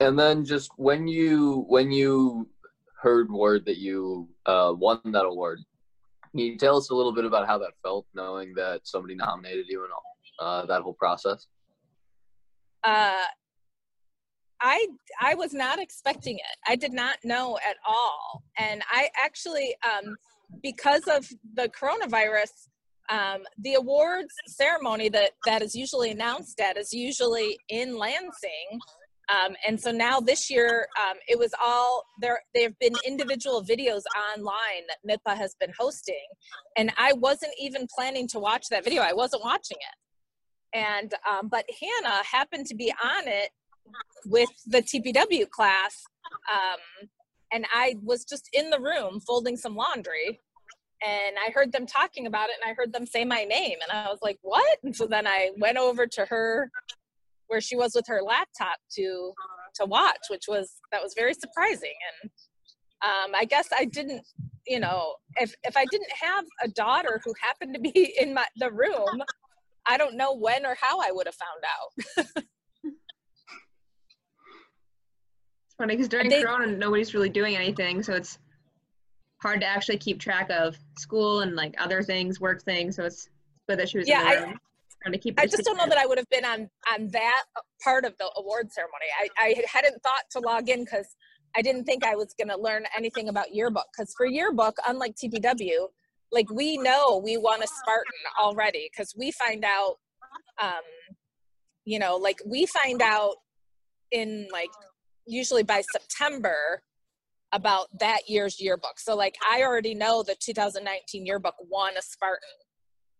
And 0.00 0.18
then 0.18 0.44
just 0.44 0.70
when 0.76 1.06
you 1.06 1.64
when 1.68 1.90
you 1.90 2.48
heard 3.04 3.30
word 3.30 3.64
that 3.66 3.78
you 3.78 4.28
uh, 4.46 4.72
won 4.76 5.00
that 5.04 5.26
award, 5.26 5.60
can 6.30 6.40
you 6.40 6.56
tell 6.56 6.76
us 6.76 6.90
a 6.90 6.94
little 6.94 7.12
bit 7.12 7.24
about 7.24 7.46
how 7.46 7.58
that 7.58 7.72
felt, 7.82 8.06
knowing 8.14 8.54
that 8.54 8.80
somebody 8.84 9.14
nominated 9.14 9.66
you 9.68 9.84
and 9.84 9.92
all 9.92 10.46
uh, 10.46 10.66
that 10.66 10.82
whole 10.82 10.94
process? 10.94 11.46
uh, 12.84 13.24
I 14.60 14.88
I 15.20 15.34
was 15.34 15.52
not 15.52 15.78
expecting 15.78 16.36
it. 16.36 16.56
I 16.68 16.76
did 16.76 16.92
not 16.92 17.16
know 17.24 17.58
at 17.68 17.76
all, 17.86 18.42
and 18.58 18.82
I 18.90 19.08
actually, 19.22 19.74
um, 19.84 20.16
because 20.62 21.02
of 21.08 21.26
the 21.54 21.68
coronavirus, 21.68 22.52
um, 23.10 23.42
the 23.58 23.74
awards 23.74 24.34
ceremony 24.46 25.08
that 25.10 25.32
that 25.46 25.62
is 25.62 25.74
usually 25.74 26.10
announced 26.10 26.60
at 26.60 26.76
is 26.76 26.92
usually 26.92 27.58
in 27.68 27.98
Lansing. 27.98 28.80
Um, 29.32 29.56
and 29.66 29.80
so 29.80 29.90
now 29.90 30.20
this 30.20 30.50
year, 30.50 30.86
um, 31.00 31.16
it 31.28 31.38
was 31.38 31.54
all 31.62 32.04
there. 32.20 32.40
There 32.54 32.64
have 32.64 32.78
been 32.78 32.94
individual 33.06 33.62
videos 33.62 34.02
online 34.32 34.84
that 34.88 34.98
MIPA 35.08 35.36
has 35.36 35.54
been 35.58 35.72
hosting, 35.78 36.26
and 36.76 36.92
I 36.98 37.14
wasn't 37.14 37.52
even 37.58 37.86
planning 37.94 38.28
to 38.28 38.38
watch 38.38 38.66
that 38.70 38.84
video. 38.84 39.02
I 39.02 39.12
wasn't 39.12 39.42
watching 39.42 39.78
it 39.80 39.96
and 40.74 41.14
um, 41.28 41.48
but 41.48 41.64
hannah 41.80 42.22
happened 42.24 42.66
to 42.66 42.74
be 42.74 42.92
on 43.02 43.26
it 43.26 43.50
with 44.26 44.50
the 44.66 44.82
tpw 44.82 45.48
class 45.48 46.02
um, 46.52 47.08
and 47.52 47.64
i 47.72 47.94
was 48.02 48.24
just 48.24 48.48
in 48.52 48.70
the 48.70 48.80
room 48.80 49.20
folding 49.20 49.56
some 49.56 49.76
laundry 49.76 50.40
and 51.06 51.36
i 51.46 51.50
heard 51.52 51.72
them 51.72 51.86
talking 51.86 52.26
about 52.26 52.48
it 52.48 52.56
and 52.62 52.70
i 52.70 52.74
heard 52.74 52.92
them 52.92 53.06
say 53.06 53.24
my 53.24 53.44
name 53.44 53.76
and 53.82 53.96
i 53.96 54.08
was 54.08 54.18
like 54.20 54.38
what 54.42 54.78
and 54.82 54.94
so 54.94 55.06
then 55.06 55.26
i 55.26 55.50
went 55.58 55.78
over 55.78 56.06
to 56.06 56.24
her 56.26 56.70
where 57.48 57.60
she 57.60 57.76
was 57.76 57.92
with 57.94 58.04
her 58.06 58.20
laptop 58.22 58.76
to 58.94 59.32
to 59.74 59.84
watch 59.86 60.20
which 60.30 60.44
was 60.48 60.74
that 60.92 61.02
was 61.02 61.14
very 61.16 61.34
surprising 61.34 61.94
and 62.22 62.30
um, 63.04 63.32
i 63.34 63.44
guess 63.44 63.68
i 63.76 63.84
didn't 63.84 64.22
you 64.66 64.80
know 64.80 65.14
if 65.36 65.54
if 65.64 65.76
i 65.76 65.84
didn't 65.90 66.12
have 66.20 66.44
a 66.62 66.68
daughter 66.68 67.20
who 67.24 67.34
happened 67.40 67.74
to 67.74 67.80
be 67.80 68.14
in 68.20 68.34
my 68.34 68.44
the 68.56 68.70
room 68.70 69.22
I 69.86 69.98
don't 69.98 70.16
know 70.16 70.34
when 70.34 70.64
or 70.64 70.74
how 70.80 70.98
I 71.00 71.10
would 71.12 71.26
have 71.26 71.34
found 71.34 71.62
out. 72.34 72.44
It's 75.66 75.76
funny 75.76 75.94
because 75.96 76.08
during 76.08 76.28
They- 76.28 76.42
Corona, 76.42 76.68
nobody's 76.68 77.14
really 77.14 77.28
doing 77.28 77.56
anything, 77.56 78.02
so 78.02 78.14
it's 78.14 78.38
hard 79.42 79.60
to 79.60 79.66
actually 79.66 79.98
keep 79.98 80.20
track 80.20 80.48
of 80.50 80.78
school 80.96 81.40
and 81.40 81.56
like 81.56 81.74
other 81.78 82.00
things, 82.02 82.40
work 82.40 82.62
things. 82.62 82.94
So 82.96 83.04
it's 83.04 83.28
good 83.68 83.78
that 83.80 83.88
she 83.88 83.98
was 83.98 84.08
Yeah, 84.08 84.54
in 85.04 85.10
I- 85.10 85.10
trying 85.10 85.12
to 85.12 85.18
keep. 85.18 85.40
I 85.40 85.46
just 85.46 85.64
don't 85.64 85.76
know 85.76 85.88
that 85.88 85.98
I 85.98 86.06
would 86.06 86.18
have 86.18 86.28
been 86.30 86.44
on 86.44 86.68
on 86.92 87.08
that 87.08 87.44
part 87.82 88.04
of 88.04 88.16
the 88.18 88.30
award 88.36 88.72
ceremony. 88.72 89.06
I, 89.20 89.28
I 89.38 89.62
hadn't 89.70 90.02
thought 90.02 90.24
to 90.32 90.40
log 90.40 90.68
in 90.68 90.84
because 90.84 91.06
I 91.56 91.62
didn't 91.62 91.84
think 91.84 92.04
I 92.04 92.16
was 92.16 92.34
going 92.38 92.48
to 92.48 92.56
learn 92.56 92.84
anything 92.96 93.28
about 93.28 93.54
yearbook. 93.54 93.86
Because 93.96 94.12
for 94.16 94.26
yearbook, 94.26 94.76
unlike 94.86 95.14
TPW, 95.14 95.88
like 96.32 96.50
we 96.50 96.76
know 96.78 97.20
we 97.24 97.36
won 97.36 97.62
a 97.62 97.66
Spartan 97.66 98.12
already 98.38 98.90
because 98.92 99.14
we 99.16 99.30
find 99.30 99.64
out, 99.64 99.96
um, 100.60 100.82
you 101.84 101.98
know, 101.98 102.16
like 102.16 102.38
we 102.44 102.66
find 102.66 103.00
out 103.00 103.36
in 104.10 104.48
like 104.52 104.70
usually 105.26 105.62
by 105.62 105.82
September 105.92 106.82
about 107.52 107.86
that 108.00 108.22
year's 108.28 108.60
yearbook. 108.60 108.98
So 108.98 109.14
like 109.14 109.36
I 109.48 109.62
already 109.62 109.94
know 109.94 110.24
the 110.24 110.34
2019 110.40 111.24
yearbook 111.24 111.54
won 111.60 111.96
a 111.96 112.02
Spartan. 112.02 112.48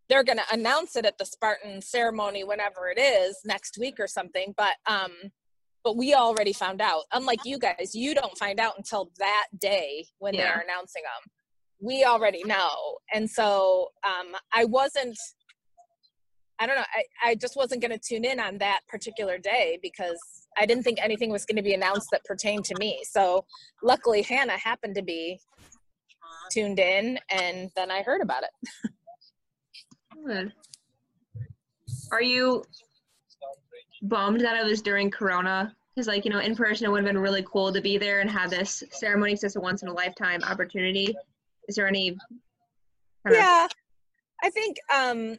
They're 0.08 0.24
going 0.24 0.38
to 0.38 0.44
announce 0.52 0.96
it 0.96 1.06
at 1.06 1.18
the 1.18 1.24
Spartan 1.24 1.80
ceremony 1.80 2.44
whenever 2.44 2.88
it 2.94 2.98
is 3.00 3.38
next 3.44 3.78
week 3.78 3.98
or 3.98 4.06
something, 4.06 4.54
but 4.56 4.74
um 4.86 5.10
but 5.82 5.96
we 5.98 6.14
already 6.14 6.54
found 6.54 6.80
out. 6.80 7.02
Unlike 7.12 7.40
you 7.44 7.58
guys, 7.58 7.94
you 7.94 8.14
don't 8.14 8.38
find 8.38 8.58
out 8.58 8.72
until 8.78 9.10
that 9.18 9.48
day 9.58 10.06
when 10.18 10.32
Yeah. 10.32 10.44
they're 10.44 10.60
announcing 10.66 11.02
them. 11.02 11.30
We 11.80 12.04
already 12.04 12.42
know. 12.44 12.98
And 13.12 13.28
so 13.28 13.88
um 14.06 14.34
I 14.52 14.64
wasn't 14.64 15.18
I 16.60 16.66
don't 16.66 16.76
know, 16.76 16.84
I, 16.94 17.30
I 17.30 17.34
just 17.34 17.56
wasn't 17.56 17.80
going 17.82 17.90
to 17.90 17.98
tune 17.98 18.24
in 18.24 18.38
on 18.38 18.58
that 18.58 18.80
particular 18.88 19.38
day 19.38 19.78
because 19.82 20.18
I 20.56 20.66
didn't 20.66 20.84
think 20.84 21.00
anything 21.02 21.30
was 21.30 21.44
going 21.44 21.56
to 21.56 21.62
be 21.64 21.74
announced 21.74 22.10
that 22.12 22.24
pertained 22.24 22.64
to 22.66 22.76
me. 22.78 23.02
So 23.10 23.44
luckily, 23.82 24.22
Hannah 24.22 24.56
happened 24.56 24.94
to 24.94 25.02
be 25.02 25.40
tuned 26.52 26.78
in, 26.78 27.18
and 27.28 27.70
then 27.74 27.90
I 27.90 28.02
heard 28.02 28.20
about 28.22 28.44
it. 28.44 28.50
Good. 30.24 30.52
Are 32.12 32.22
you 32.22 32.64
bummed 34.02 34.40
that 34.40 34.56
it 34.56 34.64
was 34.64 34.80
during 34.82 35.10
Corona? 35.10 35.74
Because, 35.94 36.08
like, 36.08 36.24
you 36.24 36.30
know, 36.30 36.40
in 36.40 36.56
person, 36.56 36.86
it 36.86 36.90
would 36.90 37.04
have 37.04 37.12
been 37.12 37.18
really 37.20 37.44
cool 37.50 37.72
to 37.72 37.80
be 37.80 37.98
there 37.98 38.20
and 38.20 38.30
have 38.30 38.50
this 38.50 38.82
ceremony. 38.90 39.32
'cause 39.34 39.44
it's 39.44 39.56
a 39.56 39.60
once 39.60 39.82
in 39.82 39.88
a 39.88 39.92
lifetime 39.92 40.42
opportunity. 40.44 41.14
Is 41.68 41.76
there 41.76 41.86
any? 41.86 42.10
kind 42.10 42.20
of- 43.26 43.32
Yeah, 43.34 43.68
I 44.42 44.50
think 44.50 44.76
um, 44.92 45.38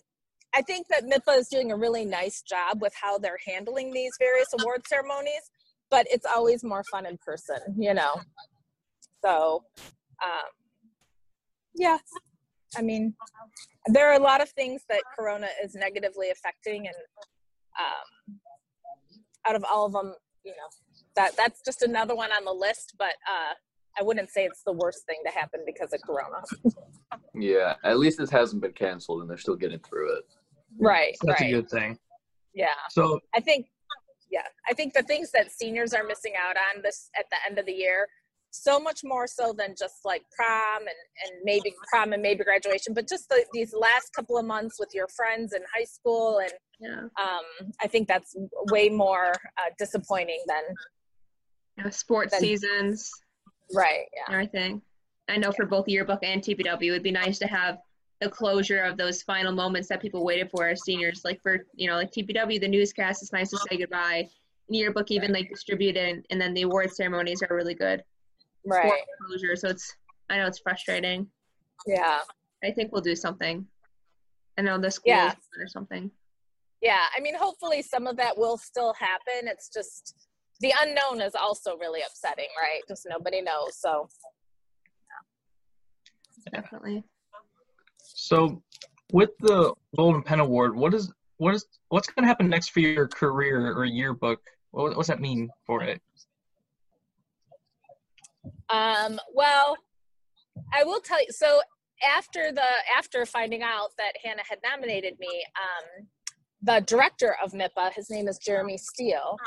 I 0.54 0.62
think 0.62 0.88
that 0.88 1.04
MIPA 1.04 1.38
is 1.38 1.50
doing 1.50 1.72
a 1.72 1.76
really 1.76 2.06
nice 2.06 2.42
job 2.42 2.82
with 2.82 2.94
how 2.96 3.18
they're 3.18 3.40
handling 3.46 3.92
these 3.92 4.14
various 4.18 4.48
award 4.60 4.88
ceremonies. 4.88 5.52
But 5.92 6.08
it's 6.10 6.26
always 6.26 6.64
more 6.64 6.84
fun 6.86 7.06
in 7.06 7.18
person, 7.20 7.60
you 7.78 7.94
know. 7.94 8.20
So, 9.24 9.66
um, 10.24 10.50
yeah, 11.76 11.98
I 12.78 12.82
mean, 12.82 13.14
there 13.88 14.10
are 14.10 14.16
a 14.16 14.24
lot 14.24 14.42
of 14.42 14.50
things 14.50 14.84
that 14.90 15.02
Corona 15.18 15.48
is 15.64 15.76
negatively 15.76 16.30
affecting, 16.30 16.88
and 16.88 16.96
um, 17.80 18.40
out 19.48 19.56
of 19.56 19.64
all 19.70 19.86
of 19.86 19.94
them, 19.94 20.14
you 20.44 20.52
know, 20.52 20.70
that 21.16 21.36
that's 21.38 21.62
just 21.64 21.82
another 21.82 22.16
one 22.16 22.32
on 22.32 22.46
the 22.46 22.54
list. 22.54 22.96
But 22.98 23.14
uh, 23.30 23.54
I 24.00 24.04
wouldn't 24.04 24.30
say 24.30 24.46
it's 24.46 24.64
the 24.66 24.74
worst 24.74 25.06
thing 25.06 25.18
to 25.26 25.32
happen 25.32 25.62
because 25.66 25.94
of 25.94 26.02
Corona. 26.02 26.44
Yeah, 27.34 27.76
at 27.84 28.00
least 28.00 28.20
it 28.20 28.30
hasn't 28.30 28.62
been 28.62 28.74
canceled, 28.74 29.22
and 29.22 29.30
they're 29.30 29.38
still 29.38 29.56
getting 29.56 29.80
through 29.80 30.18
it. 30.18 30.24
right, 30.80 31.16
That's 31.24 31.42
right. 31.42 31.50
a 31.50 31.54
good 31.54 31.70
thing. 31.70 31.98
Yeah, 32.54 32.68
So 32.90 33.20
I 33.36 33.42
think, 33.42 33.68
yeah, 34.32 34.48
I 34.70 34.74
think 34.74 34.94
the 34.94 35.04
things 35.04 35.32
that 35.32 35.52
seniors 35.52 35.94
are 35.94 36.06
missing 36.06 36.34
out 36.42 36.56
on 36.56 36.82
this 36.82 37.10
at 37.20 37.26
the 37.30 37.38
end 37.48 37.60
of 37.60 37.66
the 37.66 37.74
year, 37.74 38.08
so 38.64 38.80
much 38.80 39.02
more 39.04 39.28
so 39.28 39.54
than 39.58 39.76
just 39.78 39.96
like 40.06 40.24
prom 40.36 40.80
and, 40.80 40.88
and 41.26 41.42
maybe 41.44 41.74
prom 41.92 42.14
and 42.14 42.22
maybe 42.22 42.44
graduation, 42.44 42.94
but 42.94 43.08
just 43.08 43.28
the, 43.30 43.46
these 43.54 43.74
last 43.74 44.14
couple 44.14 44.38
of 44.38 44.46
months 44.46 44.78
with 44.80 44.90
your 44.94 45.08
friends 45.10 45.54
in 45.54 45.62
high 45.76 45.84
school. 45.84 46.40
And 46.40 46.52
Yeah. 46.80 47.02
um, 47.24 47.72
I 47.82 47.88
think 47.88 48.08
that's 48.08 48.36
way 48.72 48.90
more 48.90 49.32
uh, 49.58 49.70
disappointing 49.78 50.42
than, 50.48 50.64
You 51.78 51.84
know, 51.86 51.90
sports 51.90 52.32
Then- 52.32 52.42
seasons, 52.42 53.12
right. 53.74 54.06
Yeah. 54.16 54.34
everything. 54.34 54.82
I 55.28 55.38
know 55.38 55.52
for 55.52 55.66
both 55.66 55.88
yearbook 55.88 56.20
and 56.24 56.42
TPW, 56.42 56.84
it 56.88 56.92
would 56.92 57.04
be 57.04 57.12
nice 57.12 57.40
to 57.40 57.48
have 57.48 57.80
the 58.22 58.30
closure 58.30 58.84
of 58.84 58.96
those 58.96 59.22
final 59.24 59.52
moments 59.52 59.90
that 59.90 60.02
people 60.02 60.24
waited 60.24 60.50
for 60.52 60.68
as 60.70 60.84
seniors. 60.84 61.24
Like 61.26 61.42
for, 61.42 61.66
you 61.74 61.88
know, 61.90 61.96
like 61.96 62.12
TPW, 62.12 62.62
the 62.62 62.68
newscast, 62.68 63.22
it's 63.22 63.34
nice 63.34 63.50
to 63.50 63.58
say 63.70 63.78
goodbye. 63.78 64.30
In 64.70 64.76
yearbook, 64.76 65.12
even 65.12 65.34
like 65.34 65.50
distributed, 65.50 66.26
and 66.30 66.40
then 66.42 66.54
the 66.54 66.62
award 66.64 66.92
ceremonies 66.94 67.42
are 67.44 67.56
really 67.56 67.74
good. 67.76 68.04
Right. 68.66 68.92
Closure, 69.28 69.56
so 69.56 69.70
it's, 69.70 69.94
I 70.30 70.38
know 70.38 70.48
it's 70.48 70.60
frustrating. 70.60 71.28
Yeah. 71.86 72.20
I 72.64 72.72
think 72.72 72.92
we'll 72.92 73.02
do 73.02 73.16
something. 73.16 73.66
I 74.58 74.62
know 74.62 74.80
the 74.80 74.90
school 74.90 75.14
Yeah. 75.14 75.34
or 75.60 75.68
something. 75.68 76.10
Yeah. 76.82 77.04
I 77.16 77.22
mean, 77.22 77.36
hopefully 77.36 77.82
some 77.82 78.08
of 78.08 78.18
that 78.18 78.38
will 78.38 78.58
still 78.58 78.94
happen. 78.94 79.48
It's 79.48 79.70
just 79.70 80.16
the 80.62 80.74
unknown 80.82 81.22
is 81.22 81.36
also 81.36 81.78
really 81.78 82.02
upsetting, 82.02 82.48
right? 82.62 82.82
Just 82.88 83.06
nobody 83.10 83.42
knows. 83.42 83.78
So, 83.78 84.08
Definitely. 86.52 87.04
so 88.02 88.62
with 89.12 89.32
the 89.40 89.74
Golden 89.98 90.22
Pen 90.22 90.40
Award, 90.40 90.76
what 90.76 90.94
is 90.94 91.12
what 91.38 91.56
is 91.56 91.66
what's 91.90 92.08
going 92.08 92.24
to 92.24 92.28
happen 92.28 92.50
next 92.50 92.70
for 92.70 92.80
your 92.80 93.08
career 93.08 93.74
or 93.74 93.86
yearbook? 93.86 94.40
What 94.72 94.96
what's 94.96 95.10
that 95.10 95.20
mean 95.20 95.50
for 95.66 95.84
it? 95.84 96.02
Um, 98.70 99.20
well, 99.34 99.78
I 100.74 100.84
will 100.84 101.00
tell 101.00 101.20
you. 101.20 101.32
So 101.32 101.62
after 102.04 102.52
the 102.52 102.68
after 102.98 103.26
finding 103.26 103.64
out 103.64 103.90
that 103.98 104.14
Hannah 104.24 104.44
had 104.48 104.60
nominated 104.64 105.18
me, 105.20 105.44
um, 105.56 106.08
the 106.62 106.84
director 106.86 107.36
of 107.44 107.52
MIPA, 107.52 107.94
his 107.94 108.10
name 108.10 108.28
is 108.28 108.38
Jeremy 108.38 108.78
Steele, 108.78 109.38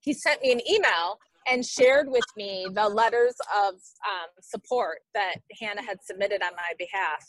he 0.00 0.12
sent 0.12 0.42
me 0.42 0.52
an 0.52 0.60
email 0.70 1.18
and 1.48 1.64
shared 1.64 2.08
with 2.08 2.24
me 2.36 2.66
the 2.72 2.88
letters 2.88 3.34
of 3.64 3.74
um, 3.74 4.28
support 4.40 4.98
that 5.14 5.36
Hannah 5.60 5.82
had 5.82 5.98
submitted 6.02 6.42
on 6.42 6.52
my 6.56 6.72
behalf. 6.78 7.24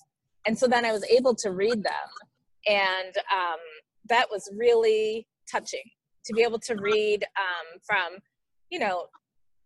And 0.46 0.58
so 0.58 0.68
then 0.68 0.86
I 0.86 0.92
was 0.92 1.04
able 1.06 1.36
to 1.36 1.52
read 1.52 1.84
them, 1.84 2.10
and 2.68 3.16
um, 3.32 3.60
that 4.10 4.28
was 4.32 4.50
really 4.56 5.28
touching 5.52 5.84
to 6.26 6.34
be 6.34 6.42
able 6.44 6.60
to 6.60 6.76
read 6.76 7.24
um, 7.24 7.80
from, 7.86 8.20
you 8.70 8.80
know, 8.80 9.08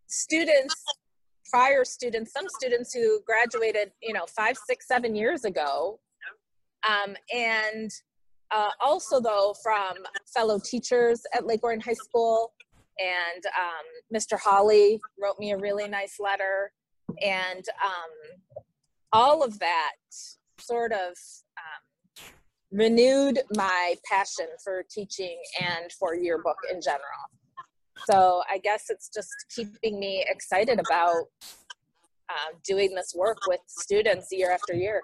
students 0.07 0.75
prior 1.51 1.83
students 1.83 2.31
some 2.31 2.47
students 2.47 2.93
who 2.93 3.21
graduated 3.25 3.91
you 4.01 4.13
know 4.13 4.25
five 4.25 4.57
six 4.57 4.87
seven 4.87 5.15
years 5.15 5.43
ago. 5.45 5.99
Um, 6.87 7.15
and 7.31 7.91
uh, 8.51 8.71
also 8.79 9.19
though 9.19 9.53
from 9.61 9.93
fellow 10.33 10.59
teachers 10.59 11.21
at 11.33 11.45
lake 11.45 11.63
Orion 11.63 11.81
high 11.81 11.93
school. 11.93 12.53
And 12.99 13.43
um, 13.45 14.17
mr 14.17 14.39
holly 14.39 14.99
wrote 15.21 15.39
me 15.39 15.51
a 15.51 15.57
really 15.57 15.87
nice 15.87 16.17
letter. 16.19 16.71
And 17.21 17.65
um, 17.83 18.61
all 19.11 19.43
of 19.43 19.59
that 19.59 19.95
sort 20.59 20.91
of 20.91 21.13
um, 21.57 22.25
renewed 22.71 23.39
my 23.55 23.95
passion 24.09 24.47
for 24.63 24.83
teaching 24.89 25.37
and 25.59 25.91
for 25.91 26.15
yearbook 26.15 26.57
in 26.71 26.81
general 26.81 27.27
so 28.09 28.41
I 28.49 28.57
guess 28.57 28.89
it's 28.89 29.09
just 29.09 29.29
keeping 29.53 29.99
me 29.99 30.25
excited 30.27 30.79
about 30.79 31.23
uh, 32.29 32.53
doing 32.63 32.93
this 32.95 33.13
work 33.15 33.37
with 33.47 33.59
students 33.67 34.31
year 34.31 34.51
after 34.51 34.73
year. 34.73 35.01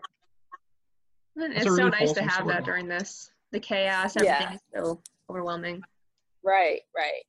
It's 1.35 1.65
a 1.65 1.69
so 1.69 1.75
really 1.75 1.89
nice 1.91 1.99
to 2.13 2.23
wholesome 2.23 2.27
have 2.27 2.47
that 2.47 2.63
during 2.65 2.87
this. 2.87 3.31
The 3.51 3.59
chaos, 3.59 4.15
Yeah. 4.15 4.53
is 4.53 4.59
so 4.75 5.01
overwhelming. 5.29 5.83
Right, 6.43 6.81
right. 6.95 7.23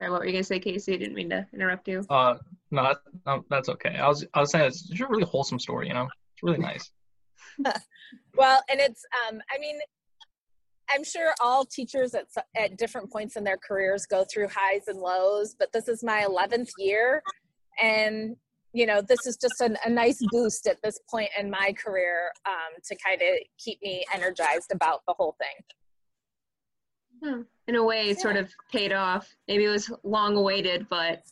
Sorry, 0.00 0.10
what 0.10 0.20
were 0.20 0.26
you 0.26 0.32
gonna 0.32 0.42
say, 0.42 0.58
Casey? 0.58 0.94
I 0.94 0.96
Didn't 0.96 1.14
mean 1.14 1.30
to 1.30 1.46
interrupt 1.52 1.86
you. 1.86 2.04
Uh, 2.10 2.34
no, 2.72 2.82
that, 2.82 2.96
no, 3.26 3.44
that's 3.48 3.68
okay. 3.68 3.96
I 3.96 4.08
was 4.08 4.26
I 4.34 4.40
was 4.40 4.50
saying 4.50 4.66
it's, 4.66 4.90
it's 4.90 5.00
a 5.00 5.06
really 5.06 5.22
wholesome 5.22 5.60
story. 5.60 5.86
You 5.86 5.94
know, 5.94 6.08
it's 6.34 6.42
really 6.42 6.58
nice. 6.58 6.90
Well, 8.36 8.62
and 8.68 8.80
it's, 8.80 9.04
um, 9.28 9.40
I 9.54 9.58
mean, 9.58 9.78
I'm 10.90 11.04
sure 11.04 11.34
all 11.40 11.64
teachers 11.64 12.14
at, 12.14 12.26
at 12.56 12.76
different 12.76 13.10
points 13.10 13.36
in 13.36 13.44
their 13.44 13.56
careers 13.56 14.06
go 14.06 14.24
through 14.32 14.48
highs 14.48 14.82
and 14.88 14.98
lows, 14.98 15.54
but 15.58 15.72
this 15.72 15.88
is 15.88 16.02
my 16.04 16.26
11th 16.28 16.70
year. 16.78 17.22
And, 17.80 18.36
you 18.72 18.86
know, 18.86 19.00
this 19.00 19.26
is 19.26 19.36
just 19.36 19.60
an, 19.60 19.76
a 19.84 19.90
nice 19.90 20.18
boost 20.30 20.66
at 20.66 20.82
this 20.82 20.98
point 21.10 21.30
in 21.38 21.50
my 21.50 21.72
career 21.72 22.30
um, 22.46 22.80
to 22.84 22.96
kind 23.04 23.20
of 23.22 23.28
keep 23.58 23.78
me 23.82 24.04
energized 24.14 24.70
about 24.72 25.00
the 25.08 25.14
whole 25.16 25.36
thing. 25.38 25.64
Hmm. 27.22 27.42
In 27.68 27.76
a 27.76 27.84
way, 27.84 28.10
it 28.10 28.20
sort 28.20 28.36
of 28.36 28.50
paid 28.70 28.92
off. 28.92 29.34
Maybe 29.48 29.64
it 29.64 29.68
was 29.70 29.90
long 30.02 30.36
awaited, 30.36 30.86
but 30.90 31.22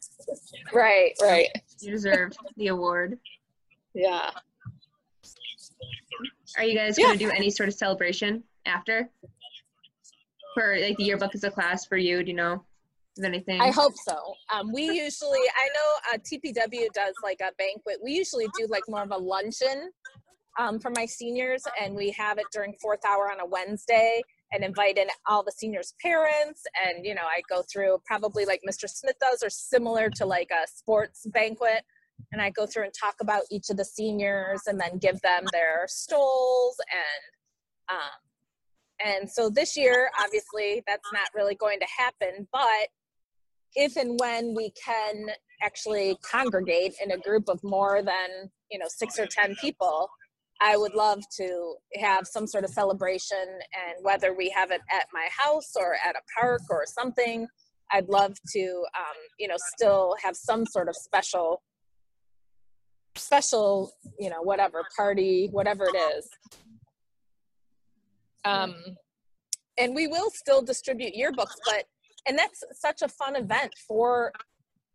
Right, 0.73 1.13
right. 1.21 1.49
you 1.81 1.91
deserve 1.91 2.33
the 2.57 2.69
award. 2.69 3.19
Yeah. 3.95 4.31
Are 6.57 6.65
you 6.65 6.75
guys 6.75 6.99
Yeah. 6.99 7.07
gonna 7.09 7.19
do 7.19 7.31
any 7.31 7.51
sort 7.51 7.69
of 7.69 7.75
celebration 7.75 8.45
after? 8.65 9.11
For 10.55 10.77
like 10.79 10.97
the 10.97 11.05
yearbook 11.05 11.35
as 11.35 11.45
a 11.45 11.51
class 11.51 11.87
for 11.87 11.97
you, 11.97 12.23
do 12.23 12.31
you 12.31 12.37
know? 12.37 12.65
Is 13.17 13.25
anything? 13.25 13.61
I 13.61 13.71
hope 13.71 13.93
so. 14.07 14.17
Um, 14.55 14.73
we 14.73 14.85
usually, 14.85 15.41
I 15.41 15.69
know 15.75 16.15
uh, 16.15 16.19
TPW 16.19 16.91
does 16.95 17.15
like 17.23 17.41
a 17.41 17.53
banquet. 17.59 17.99
We 18.03 18.13
usually 18.13 18.47
do 18.59 18.67
like 18.71 18.85
more 18.89 19.03
of 19.03 19.11
a 19.11 19.19
luncheon 19.19 19.91
um, 20.59 20.79
for 20.79 20.91
my 20.91 21.05
seniors, 21.05 21.63
and 21.81 21.95
we 21.95 22.11
have 22.13 22.39
it 22.39 22.47
during 22.53 22.75
fourth 22.81 23.05
hour 23.07 23.31
on 23.31 23.41
a 23.41 23.47
Wednesday 23.47 24.23
and 24.53 24.65
invite 24.65 24.99
in 24.99 25.09
all 25.27 25.43
the 25.43 25.53
seniors' 25.53 25.95
parents. 26.01 26.63
And, 26.87 27.05
you 27.05 27.15
know, 27.15 27.23
I 27.23 27.43
go 27.49 27.63
through 27.71 27.99
probably 28.07 28.45
like 28.45 28.61
Mr. 28.69 28.89
Smith 28.89 29.17
does, 29.21 29.43
or 29.43 29.51
similar 29.51 30.11
to 30.11 30.27
like 30.27 30.51
a 30.51 30.67
sports 30.69 31.27
banquet. 31.33 31.85
And 32.33 32.41
I 32.41 32.51
go 32.51 32.67
through 32.67 32.85
and 32.85 32.93
talk 32.99 33.17
about 33.21 33.43
each 33.51 33.69
of 33.71 33.77
the 33.77 33.85
seniors 33.85 34.63
and 34.67 34.79
then 34.81 34.99
give 34.99 35.21
them 35.23 35.45
their 35.53 35.85
stoles 35.87 36.77
and 36.81 37.99
um, 37.99 38.32
and 39.05 39.31
so 39.31 39.51
this 39.51 39.77
year, 39.77 40.11
obviously, 40.23 40.83
that's 40.87 41.13
not 41.13 41.29
really 41.35 41.55
going 41.55 41.79
to 41.81 41.87
happen. 41.99 42.47
But 42.53 42.89
if 43.75 43.97
and 43.97 44.19
when 44.21 44.55
we 44.55 44.73
can 44.85 45.27
actually 45.63 46.19
congregate 46.23 46.95
in 47.03 47.13
a 47.13 47.19
group 47.19 47.49
of 47.49 47.63
more 47.63 48.03
than 48.03 48.51
you 48.71 48.79
know 48.79 48.87
six 48.89 49.19
or 49.19 49.27
ten 49.27 49.55
people, 49.57 50.09
I 50.61 50.77
would 50.77 50.95
love 50.95 51.23
to 51.39 51.75
have 51.97 52.27
some 52.27 52.47
sort 52.47 52.65
of 52.65 52.71
celebration. 52.71 53.39
And 53.39 54.05
whether 54.05 54.35
we 54.35 54.51
have 54.51 54.71
it 54.71 54.81
at 54.91 55.07
my 55.13 55.29
house 55.37 55.73
or 55.77 55.97
at 56.07 56.15
a 56.15 56.41
park 56.41 56.63
or 56.71 56.85
something, 56.87 57.47
I'd 57.91 58.09
love 58.09 58.35
to 58.55 58.61
um, 58.61 59.17
you 59.39 59.49
know 59.49 59.57
still 59.75 60.15
have 60.23 60.37
some 60.37 60.67
sort 60.67 60.89
of 60.89 60.97
special 60.97 61.63
special 63.17 63.93
you 64.19 64.31
know 64.31 64.41
whatever 64.41 64.83
party 64.97 65.49
whatever 65.53 65.85
it 65.85 65.97
is 66.17 66.29
um 68.45 68.75
and 69.79 69.95
we 69.95 70.07
will 70.07 70.31
still 70.31 70.63
distribute 70.63 71.15
yearbooks 71.15 71.57
but 71.67 71.85
and 72.27 72.39
that's 72.39 72.63
such 72.73 73.03
a 73.03 73.09
fun 73.09 73.37
event 73.37 73.73
for 73.87 74.33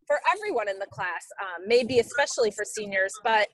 for 0.06 0.20
everyone 0.34 0.68
in 0.68 0.78
the 0.78 0.86
class 0.86 1.26
um, 1.42 1.66
maybe 1.66 1.98
especially 1.98 2.50
for 2.50 2.64
seniors 2.64 3.12
but 3.24 3.48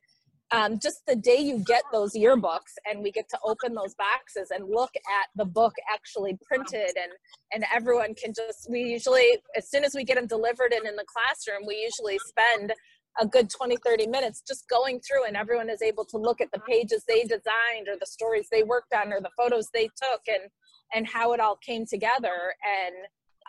um, 0.52 0.78
just 0.78 1.02
the 1.06 1.16
day 1.16 1.38
you 1.38 1.64
get 1.64 1.82
those 1.90 2.12
yearbooks 2.12 2.74
and 2.86 3.02
we 3.02 3.10
get 3.10 3.28
to 3.30 3.38
open 3.44 3.74
those 3.74 3.94
boxes 3.94 4.50
and 4.54 4.68
look 4.68 4.90
at 4.94 5.28
the 5.36 5.44
book 5.44 5.72
actually 5.92 6.38
printed 6.46 6.90
and 6.96 7.12
and 7.52 7.64
everyone 7.74 8.14
can 8.14 8.32
just 8.32 8.68
we 8.70 8.82
usually 8.82 9.38
as 9.56 9.68
soon 9.70 9.84
as 9.84 9.94
we 9.94 10.04
get 10.04 10.16
them 10.16 10.26
delivered 10.26 10.72
and 10.72 10.86
in 10.86 10.96
the 10.96 11.04
classroom 11.06 11.66
we 11.66 11.76
usually 11.76 12.18
spend 12.26 12.72
a 13.20 13.26
good 13.26 13.48
20 13.48 13.76
30 13.84 14.06
minutes 14.08 14.42
just 14.46 14.68
going 14.68 15.00
through 15.00 15.24
and 15.26 15.36
everyone 15.36 15.70
is 15.70 15.82
able 15.82 16.04
to 16.04 16.16
look 16.16 16.40
at 16.40 16.50
the 16.52 16.60
pages 16.60 17.04
they 17.06 17.22
designed 17.22 17.88
or 17.88 17.96
the 17.98 18.06
stories 18.06 18.48
they 18.50 18.62
worked 18.62 18.92
on 18.92 19.12
or 19.12 19.20
the 19.20 19.30
photos 19.36 19.68
they 19.72 19.84
took 19.84 20.20
and 20.26 20.50
and 20.94 21.06
how 21.06 21.32
it 21.32 21.40
all 21.40 21.56
came 21.64 21.84
together 21.86 22.54
and 22.64 22.94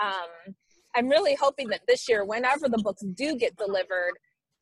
um, 0.03 0.55
i'm 0.95 1.09
really 1.09 1.35
hoping 1.35 1.67
that 1.67 1.81
this 1.87 2.07
year 2.07 2.23
whenever 2.23 2.69
the 2.69 2.81
books 2.83 3.03
do 3.15 3.35
get 3.35 3.55
delivered 3.57 4.13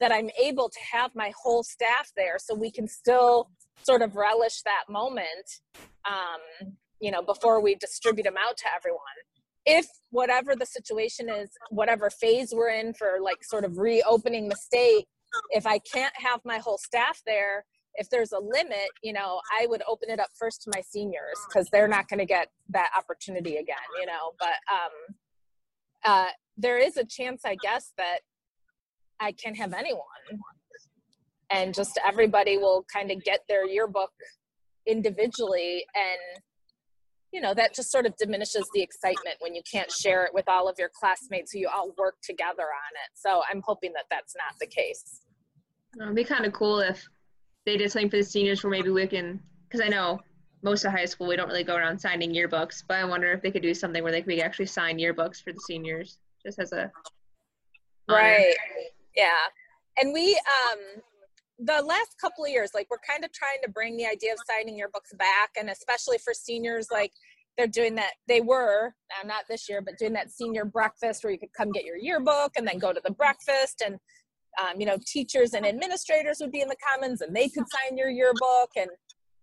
that 0.04 0.12
I'm 0.12 0.30
able 0.42 0.68
to 0.68 0.80
have 0.92 1.12
my 1.16 1.32
whole 1.42 1.64
staff 1.64 2.12
there 2.18 2.38
so 2.38 2.54
we 2.54 2.70
can 2.72 2.90
still 2.90 3.50
sort 3.84 4.02
of 4.02 4.18
relish 4.18 4.62
that 4.64 4.84
moment, 4.90 5.62
um, 6.06 6.74
you 7.00 7.10
know, 7.10 7.22
before 7.22 7.62
we 7.62 7.76
distribute 7.76 8.24
them 8.24 8.36
out 8.38 8.58
to 8.58 8.66
everyone. 8.76 9.00
If 9.66 9.88
whatever 10.10 10.56
the 10.56 10.66
situation 10.66 11.30
is, 11.30 11.50
whatever 11.70 12.10
phase 12.10 12.54
we're 12.54 12.70
in 12.70 12.94
for 12.94 13.18
like 13.22 13.44
sort 13.44 13.64
of 13.64 13.78
reopening 13.78 14.50
the 14.50 14.56
state, 14.56 15.06
if 15.52 15.66
I 15.66 15.80
can't 15.80 16.14
have 16.16 16.42
my 16.46 16.58
whole 16.58 16.78
staff 16.78 17.22
there, 17.26 17.66
if 17.96 18.10
there's 18.10 18.32
a 18.32 18.40
limit, 18.40 18.90
you 19.02 19.14
know, 19.14 19.40
I 19.60 19.68
would 19.68 19.84
open 19.88 20.10
it 20.10 20.20
up 20.20 20.30
first 20.38 20.64
to 20.64 20.72
my 20.74 20.82
seniors 20.82 21.38
because 21.48 21.70
they're 21.70 21.88
not 21.88 22.08
going 22.08 22.20
to 22.20 22.26
get 22.26 22.50
that 22.70 22.90
opportunity 22.98 23.58
again, 23.58 23.76
you 24.00 24.06
know. 24.06 24.32
But 24.40 24.56
um, 24.72 25.16
uh, 26.06 26.30
there 26.58 26.78
is 26.78 26.98
a 26.98 27.06
chance, 27.06 27.44
I 27.46 27.56
guess, 27.56 27.94
that 27.98 28.20
I 29.20 29.32
can 29.32 29.56
have 29.56 29.74
anyone, 29.74 30.04
and 31.50 31.74
just 31.74 32.00
everybody 32.06 32.58
will 32.58 32.86
kind 32.92 33.12
of 33.12 33.24
get 33.24 33.42
their 33.48 33.68
yearbook 33.68 34.12
individually, 34.88 35.86
and 35.96 36.44
you 37.34 37.42
know 37.42 37.54
that 37.56 37.74
just 37.74 37.92
sort 37.92 38.06
of 38.06 38.16
diminishes 38.16 38.70
the 38.74 38.82
excitement 38.82 39.36
when 39.40 39.56
you 39.56 39.62
can't 39.70 39.92
share 39.92 40.24
it 40.24 40.34
with 40.34 40.48
all 40.48 40.70
of 40.70 40.78
your 40.78 40.92
classmates 40.94 41.52
who 41.52 41.60
you 41.60 41.68
all 41.68 41.92
work 41.98 42.16
together 42.22 42.64
on 42.64 42.94
it. 43.04 43.10
So 43.16 43.42
I'm 43.52 43.62
hoping 43.66 43.92
that 43.94 44.06
that's 44.12 44.36
not 44.38 44.58
the 44.60 44.68
case. 44.68 45.22
It'd 46.00 46.16
be 46.16 46.24
kind 46.24 46.46
of 46.46 46.54
cool 46.54 46.80
if 46.80 47.06
they 47.66 47.76
did 47.76 47.92
something 47.92 48.10
for 48.10 48.18
the 48.18 48.24
seniors 48.24 48.64
where 48.64 48.70
maybe 48.70 48.92
we 48.92 49.08
can, 49.08 49.42
because 49.68 49.82
I 49.82 49.90
know 49.90 50.20
most 50.62 50.86
of 50.86 50.92
high 50.92 51.06
school 51.06 51.28
we 51.28 51.36
don't 51.36 51.48
really 51.48 51.64
go 51.64 51.76
around 51.76 52.00
signing 52.00 52.34
yearbooks, 52.34 52.84
but 52.88 52.98
I 52.98 53.06
wonder 53.06 53.32
if 53.32 53.42
they 53.42 53.52
could 53.52 53.64
do 53.64 53.74
something 53.74 54.04
where 54.04 54.12
they 54.12 54.22
could 54.22 54.40
actually 54.40 54.68
sign 54.68 55.00
yearbooks 55.00 55.44
for 55.44 55.54
the 55.54 55.60
seniors, 55.60 56.20
just 56.46 56.60
as 56.60 56.72
a 56.72 56.92
right, 58.08 58.56
yeah. 59.16 59.46
And 59.98 60.14
we, 60.14 60.36
um, 60.36 61.02
the 61.60 61.82
last 61.82 62.16
couple 62.20 62.46
of 62.46 62.52
years, 62.52 62.72
like 62.74 62.88
we're 62.90 62.98
kind 63.08 63.24
of 63.24 63.32
trying 63.32 63.58
to 63.64 63.70
bring 63.70 63.96
the 63.98 64.06
idea 64.06 64.34
of 64.34 64.40
signing 64.50 64.78
your 64.78 64.90
books 64.90 65.14
back, 65.18 65.52
and 65.58 65.70
especially 65.70 66.18
for 66.18 66.34
seniors, 66.34 66.88
like 66.92 67.12
they're 67.58 67.68
doing 67.68 67.96
that. 67.96 68.14
They 68.28 68.42
were 68.42 68.94
uh, 69.12 69.28
not 69.28 69.44
this 69.50 69.70
year, 69.70 69.82
but 69.82 69.98
doing 69.98 70.14
that 70.14 70.32
senior 70.32 70.66
breakfast 70.66 71.24
where 71.24 71.32
you 71.32 71.40
could 71.40 71.54
come 71.56 71.72
get 71.72 71.86
your 71.86 71.98
yearbook 71.98 72.54
and 72.58 72.68
then 72.68 72.80
go 72.80 72.92
to 72.92 73.02
the 73.04 73.12
breakfast 73.12 73.84
and 73.86 74.00
um, 74.62 74.80
you 74.80 74.86
know, 74.86 74.98
teachers 75.06 75.54
and 75.54 75.66
administrators 75.66 76.38
would 76.42 76.52
be 76.52 76.62
in 76.62 76.68
the 76.68 76.76
commons 76.92 77.22
and 77.22 77.36
they 77.36 77.50
could 77.50 77.64
sign 77.70 77.98
your 77.98 78.10
yearbook. 78.10 78.70
And, 78.76 78.90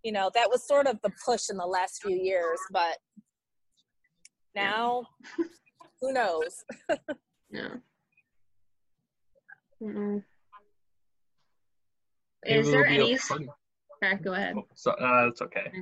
you 0.03 0.13
know, 0.13 0.31
that 0.35 0.49
was 0.49 0.67
sort 0.67 0.87
of 0.87 0.99
the 1.03 1.11
push 1.25 1.51
in 1.51 1.57
the 1.57 1.67
last 1.67 2.03
few 2.03 2.17
years. 2.17 2.59
But 2.73 2.99
now, 4.55 5.07
who 6.01 6.13
knows? 6.13 6.65
yeah. 7.51 7.77
mm 9.83 10.23
Maybe 12.45 12.59
Is 12.61 12.71
there 12.71 12.87
any? 12.87 13.17
fun- 13.17 13.49
Okay, 14.03 14.15
go 14.23 14.33
ahead. 14.33 14.57
So 14.75 14.93
uh, 14.93 15.27
it's 15.29 15.43
okay. 15.43 15.73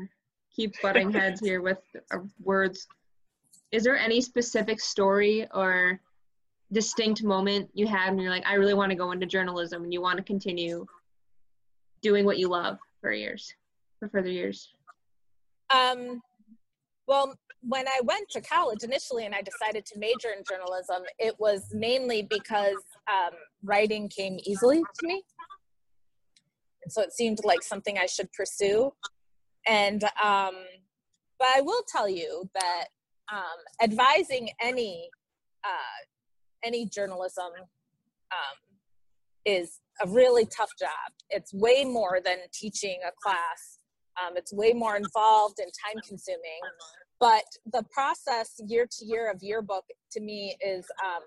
Keep 0.55 0.75
butting 0.83 1.13
heads 1.13 1.41
here 1.41 1.63
with 1.63 1.79
uh, 2.13 2.19
words. 2.43 2.89
Is 3.71 3.85
there 3.85 3.97
any 3.97 4.21
specific 4.21 4.81
story 4.81 5.47
or 5.55 6.01
distinct 6.73 7.23
moment 7.23 7.71
you 7.75 7.87
had 7.87 8.11
when 8.11 8.19
you're 8.21 8.33
like, 8.33 8.47
I 8.47 8.55
really 8.55 8.75
want 8.75 8.91
to 8.91 8.97
go 8.97 9.13
into 9.13 9.25
journalism 9.27 9.85
and 9.85 9.93
you 9.93 10.01
want 10.01 10.17
to 10.17 10.25
continue 10.25 10.85
doing 12.03 12.25
what 12.25 12.39
you 12.39 12.49
love 12.49 12.79
for 13.01 13.13
years, 13.13 13.53
for 14.01 14.09
further 14.09 14.31
years? 14.31 14.73
Um, 15.71 16.21
well, 17.07 17.35
when 17.63 17.87
I 17.87 18.01
went 18.05 18.29
to 18.31 18.41
college 18.41 18.83
initially 18.83 19.27
and 19.27 19.35
I 19.35 19.43
decided 19.43 19.87
to 19.87 19.99
major 19.99 20.31
in 20.37 20.43
journalism, 20.49 21.03
it 21.19 21.35
was 21.39 21.73
mainly 21.73 22.23
because 22.23 22.83
um, 23.13 23.31
writing 23.63 24.09
came 24.09 24.39
easily 24.45 24.79
to 24.79 25.07
me. 25.07 25.23
So 26.89 27.03
it 27.03 27.13
seemed 27.13 27.41
like 27.45 27.63
something 27.63 27.99
I 27.99 28.07
should 28.07 28.33
pursue. 28.33 28.93
And, 29.67 30.05
um, 30.05 30.55
but 31.39 31.49
I 31.55 31.61
will 31.61 31.83
tell 31.89 32.09
you 32.09 32.49
that 32.55 32.87
um, 33.33 33.59
advising 33.83 34.51
any 34.61 35.11
uh, 35.65 36.05
any 36.65 36.87
journalism 36.87 37.51
um, 38.33 38.59
is 39.45 39.81
a 40.03 40.09
really 40.09 40.47
tough 40.47 40.71
job. 40.79 41.13
It's 41.31 41.53
way 41.53 41.85
more 41.85 42.21
than 42.25 42.39
teaching 42.53 42.99
a 43.07 43.13
class. 43.23 43.79
Um, 44.21 44.37
it's 44.37 44.53
way 44.53 44.73
more 44.73 44.97
involved 44.97 45.59
and 45.61 45.71
time 45.87 46.01
consuming. 46.07 46.61
But 47.21 47.45
the 47.73 47.85
process 47.91 48.61
year 48.67 48.87
to 48.91 49.05
year 49.05 49.31
of 49.31 49.43
yearbook 49.43 49.85
to 50.13 50.21
me 50.21 50.57
is, 50.65 50.85
um, 51.05 51.23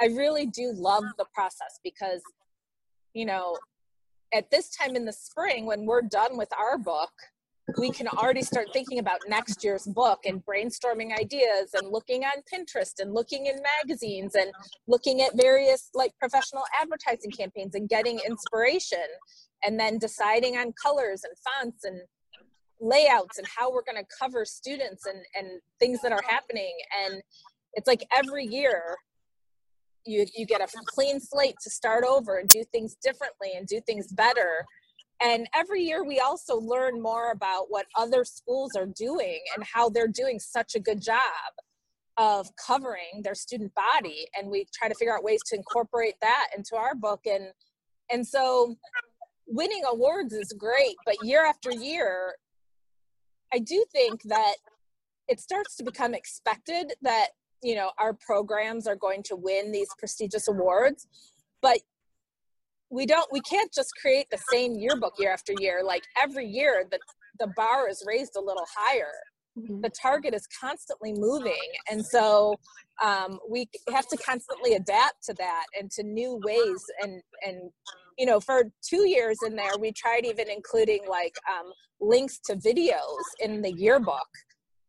I 0.00 0.06
really 0.06 0.46
do 0.46 0.72
love 0.74 1.04
the 1.18 1.26
process 1.34 1.78
because, 1.82 2.22
you 3.12 3.24
know, 3.24 3.56
at 4.34 4.50
this 4.50 4.68
time 4.70 4.96
in 4.96 5.04
the 5.04 5.12
spring, 5.12 5.64
when 5.64 5.86
we're 5.86 6.02
done 6.02 6.36
with 6.36 6.52
our 6.58 6.76
book, 6.76 7.12
we 7.78 7.90
can 7.90 8.08
already 8.08 8.42
start 8.42 8.68
thinking 8.72 8.98
about 8.98 9.20
next 9.26 9.64
year's 9.64 9.84
book 9.84 10.20
and 10.26 10.44
brainstorming 10.44 11.18
ideas 11.18 11.70
and 11.72 11.90
looking 11.90 12.24
on 12.24 12.42
Pinterest 12.52 12.92
and 12.98 13.14
looking 13.14 13.46
in 13.46 13.58
magazines 13.80 14.34
and 14.34 14.52
looking 14.86 15.22
at 15.22 15.30
various 15.34 15.88
like 15.94 16.12
professional 16.18 16.64
advertising 16.78 17.30
campaigns 17.30 17.74
and 17.74 17.88
getting 17.88 18.20
inspiration 18.26 19.06
and 19.64 19.80
then 19.80 19.98
deciding 19.98 20.56
on 20.56 20.74
colors 20.80 21.22
and 21.24 21.32
fonts 21.38 21.84
and 21.84 22.00
layouts 22.80 23.38
and 23.38 23.46
how 23.56 23.72
we're 23.72 23.84
going 23.84 23.96
to 23.96 24.16
cover 24.20 24.44
students 24.44 25.06
and 25.06 25.22
and 25.34 25.60
things 25.80 26.02
that 26.02 26.12
are 26.12 26.22
happening. 26.28 26.74
And 27.06 27.22
it's 27.72 27.86
like 27.86 28.04
every 28.14 28.44
year 28.44 28.96
you 30.06 30.26
you 30.36 30.46
get 30.46 30.60
a 30.60 30.66
clean 30.86 31.20
slate 31.20 31.56
to 31.62 31.70
start 31.70 32.04
over 32.04 32.38
and 32.38 32.48
do 32.48 32.64
things 32.72 32.96
differently 33.02 33.50
and 33.56 33.66
do 33.66 33.80
things 33.86 34.12
better. 34.12 34.64
And 35.22 35.46
every 35.54 35.82
year 35.82 36.04
we 36.04 36.20
also 36.20 36.56
learn 36.56 37.00
more 37.00 37.30
about 37.30 37.66
what 37.68 37.86
other 37.96 38.24
schools 38.24 38.72
are 38.76 38.86
doing 38.86 39.40
and 39.54 39.64
how 39.64 39.88
they're 39.88 40.08
doing 40.08 40.38
such 40.38 40.74
a 40.74 40.80
good 40.80 41.00
job 41.00 41.20
of 42.16 42.48
covering 42.56 43.22
their 43.22 43.34
student 43.34 43.72
body. 43.74 44.26
And 44.36 44.50
we 44.50 44.66
try 44.74 44.88
to 44.88 44.94
figure 44.94 45.16
out 45.16 45.24
ways 45.24 45.40
to 45.46 45.56
incorporate 45.56 46.14
that 46.20 46.48
into 46.56 46.76
our 46.76 46.94
book. 46.94 47.20
And 47.26 47.46
and 48.10 48.26
so 48.26 48.76
winning 49.46 49.82
awards 49.90 50.32
is 50.32 50.52
great 50.56 50.96
but 51.04 51.16
year 51.22 51.44
after 51.44 51.70
year 51.70 52.34
i 53.52 53.58
do 53.58 53.84
think 53.92 54.22
that 54.24 54.54
it 55.28 55.40
starts 55.40 55.76
to 55.76 55.84
become 55.84 56.14
expected 56.14 56.92
that 57.02 57.28
you 57.64 57.74
know 57.74 57.90
our 57.98 58.12
programs 58.12 58.86
are 58.86 58.96
going 58.96 59.22
to 59.22 59.34
win 59.34 59.72
these 59.72 59.88
prestigious 59.98 60.46
awards 60.48 61.08
but 61.62 61.78
we 62.90 63.06
don't 63.06 63.26
we 63.32 63.40
can't 63.40 63.72
just 63.72 63.90
create 64.00 64.26
the 64.30 64.38
same 64.52 64.74
yearbook 64.74 65.14
year 65.18 65.32
after 65.32 65.52
year. 65.58 65.82
Like 65.84 66.04
every 66.22 66.46
year 66.46 66.84
the 66.90 66.98
the 67.40 67.48
bar 67.56 67.88
is 67.88 68.04
raised 68.06 68.36
a 68.36 68.40
little 68.40 68.66
higher. 68.76 69.12
Mm-hmm. 69.56 69.82
the 69.82 69.90
target 69.90 70.34
is 70.34 70.48
constantly 70.60 71.12
moving 71.16 71.68
and 71.88 72.04
so 72.04 72.56
um, 73.00 73.38
we 73.48 73.68
have 73.92 74.08
to 74.08 74.16
constantly 74.16 74.74
adapt 74.74 75.22
to 75.26 75.34
that 75.34 75.66
and 75.78 75.88
to 75.92 76.02
new 76.02 76.40
ways. 76.44 76.84
And 77.00 77.22
and 77.46 77.70
you 78.18 78.26
know 78.26 78.40
for 78.40 78.64
two 78.82 79.08
years 79.08 79.38
in 79.46 79.54
there 79.54 79.78
we 79.78 79.92
tried 79.92 80.24
even 80.24 80.50
including 80.50 81.02
like 81.08 81.36
um, 81.48 81.70
links 82.00 82.40
to 82.46 82.56
videos 82.56 83.24
in 83.40 83.62
the 83.62 83.72
yearbook 83.72 84.28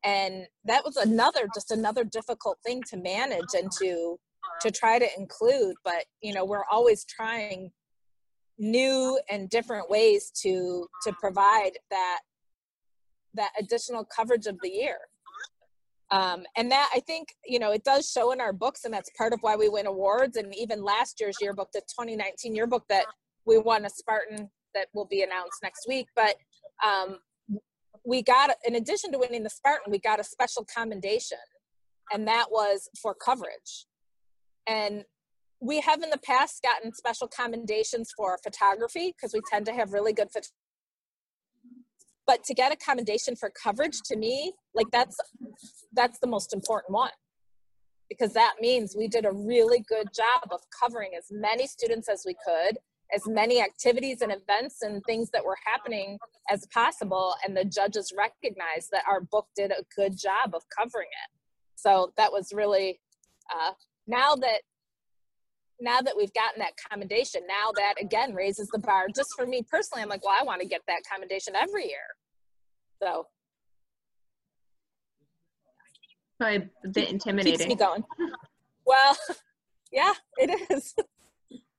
and 0.05 0.45
that 0.63 0.85
was 0.85 0.95
another 0.97 1.47
just 1.53 1.71
another 1.71 2.03
difficult 2.03 2.57
thing 2.65 2.81
to 2.89 2.97
manage 2.97 3.53
and 3.57 3.71
to 3.71 4.17
to 4.61 4.71
try 4.71 4.99
to 4.99 5.07
include 5.17 5.75
but 5.83 6.05
you 6.21 6.33
know 6.33 6.45
we're 6.45 6.65
always 6.71 7.03
trying 7.05 7.71
new 8.57 9.19
and 9.29 9.49
different 9.49 9.89
ways 9.89 10.31
to 10.43 10.87
to 11.03 11.11
provide 11.19 11.71
that 11.89 12.19
that 13.33 13.51
additional 13.59 14.05
coverage 14.15 14.45
of 14.45 14.57
the 14.61 14.69
year. 14.69 14.97
Um, 16.11 16.43
and 16.55 16.71
that 16.71 16.87
i 16.93 16.99
think 16.99 17.29
you 17.43 17.57
know 17.57 17.71
it 17.71 17.83
does 17.83 18.07
show 18.07 18.31
in 18.31 18.39
our 18.39 18.53
books 18.53 18.85
and 18.85 18.93
that's 18.93 19.09
part 19.17 19.33
of 19.33 19.39
why 19.41 19.55
we 19.55 19.69
win 19.69 19.87
awards 19.87 20.37
and 20.37 20.53
even 20.55 20.83
last 20.83 21.19
year's 21.19 21.35
yearbook 21.41 21.69
the 21.73 21.81
2019 21.81 22.53
yearbook 22.53 22.85
that 22.89 23.07
we 23.45 23.57
won 23.57 23.85
a 23.85 23.89
spartan 23.89 24.51
that 24.75 24.87
will 24.93 25.07
be 25.07 25.23
announced 25.23 25.63
next 25.63 25.87
week 25.87 26.07
but 26.15 26.35
um, 26.85 27.17
we 28.05 28.21
got 28.21 28.51
in 28.65 28.75
addition 28.75 29.11
to 29.11 29.17
winning 29.17 29.43
the 29.43 29.49
spartan 29.49 29.91
we 29.91 29.99
got 29.99 30.19
a 30.19 30.23
special 30.23 30.65
commendation 30.73 31.37
and 32.11 32.27
that 32.27 32.47
was 32.51 32.89
for 33.01 33.13
coverage. 33.13 33.85
And 34.67 35.03
we 35.61 35.79
have 35.81 36.01
in 36.01 36.09
the 36.09 36.19
past 36.19 36.61
gotten 36.63 36.93
special 36.93 37.27
commendations 37.27 38.11
for 38.15 38.37
photography 38.43 39.13
because 39.15 39.33
we 39.33 39.41
tend 39.51 39.65
to 39.67 39.73
have 39.73 39.93
really 39.93 40.13
good 40.13 40.29
but 42.27 42.43
to 42.43 42.55
get 42.55 42.73
a 42.73 42.75
commendation 42.75 43.35
for 43.35 43.51
coverage 43.51 44.01
to 44.03 44.17
me 44.17 44.53
like 44.73 44.87
that's 44.91 45.15
that's 45.93 46.19
the 46.19 46.27
most 46.27 46.53
important 46.53 46.93
one. 46.93 47.11
Because 48.09 48.33
that 48.33 48.55
means 48.61 48.95
we 48.95 49.07
did 49.07 49.25
a 49.25 49.31
really 49.31 49.83
good 49.87 50.07
job 50.15 50.49
of 50.51 50.61
covering 50.79 51.11
as 51.17 51.25
many 51.31 51.65
students 51.65 52.07
as 52.07 52.23
we 52.25 52.35
could 52.45 52.77
as 53.13 53.27
many 53.27 53.61
activities 53.61 54.21
and 54.21 54.31
events 54.31 54.81
and 54.81 55.03
things 55.05 55.29
that 55.31 55.45
were 55.45 55.57
happening 55.65 56.17
as 56.49 56.65
possible 56.73 57.35
and 57.45 57.55
the 57.55 57.65
judges 57.65 58.11
recognized 58.17 58.89
that 58.91 59.03
our 59.07 59.21
book 59.21 59.47
did 59.55 59.71
a 59.71 59.83
good 59.95 60.17
job 60.17 60.53
of 60.53 60.63
covering 60.75 61.07
it 61.07 61.35
so 61.75 62.11
that 62.17 62.31
was 62.31 62.51
really 62.53 62.99
uh, 63.53 63.71
now 64.07 64.35
that 64.35 64.61
now 65.79 65.99
that 66.01 66.15
we've 66.15 66.33
gotten 66.33 66.59
that 66.59 66.71
commendation, 66.89 67.41
now 67.47 67.71
that 67.75 67.95
again 68.01 68.33
raises 68.33 68.67
the 68.69 68.79
bar. 68.79 69.07
Just 69.13 69.29
for 69.37 69.45
me 69.45 69.61
personally, 69.61 70.01
I'm 70.01 70.09
like, 70.09 70.23
well, 70.23 70.35
I 70.39 70.43
want 70.43 70.61
to 70.61 70.67
get 70.67 70.81
that 70.87 71.01
commendation 71.11 71.53
every 71.55 71.83
year. 71.83 72.15
So 73.01 73.27
Probably 76.39 76.69
a 76.83 76.87
bit 76.87 77.23
keeps 77.43 77.67
me 77.67 77.75
going. 77.75 78.03
Well, 78.85 79.17
yeah, 79.91 80.13
it 80.37 80.69
is. 80.69 80.95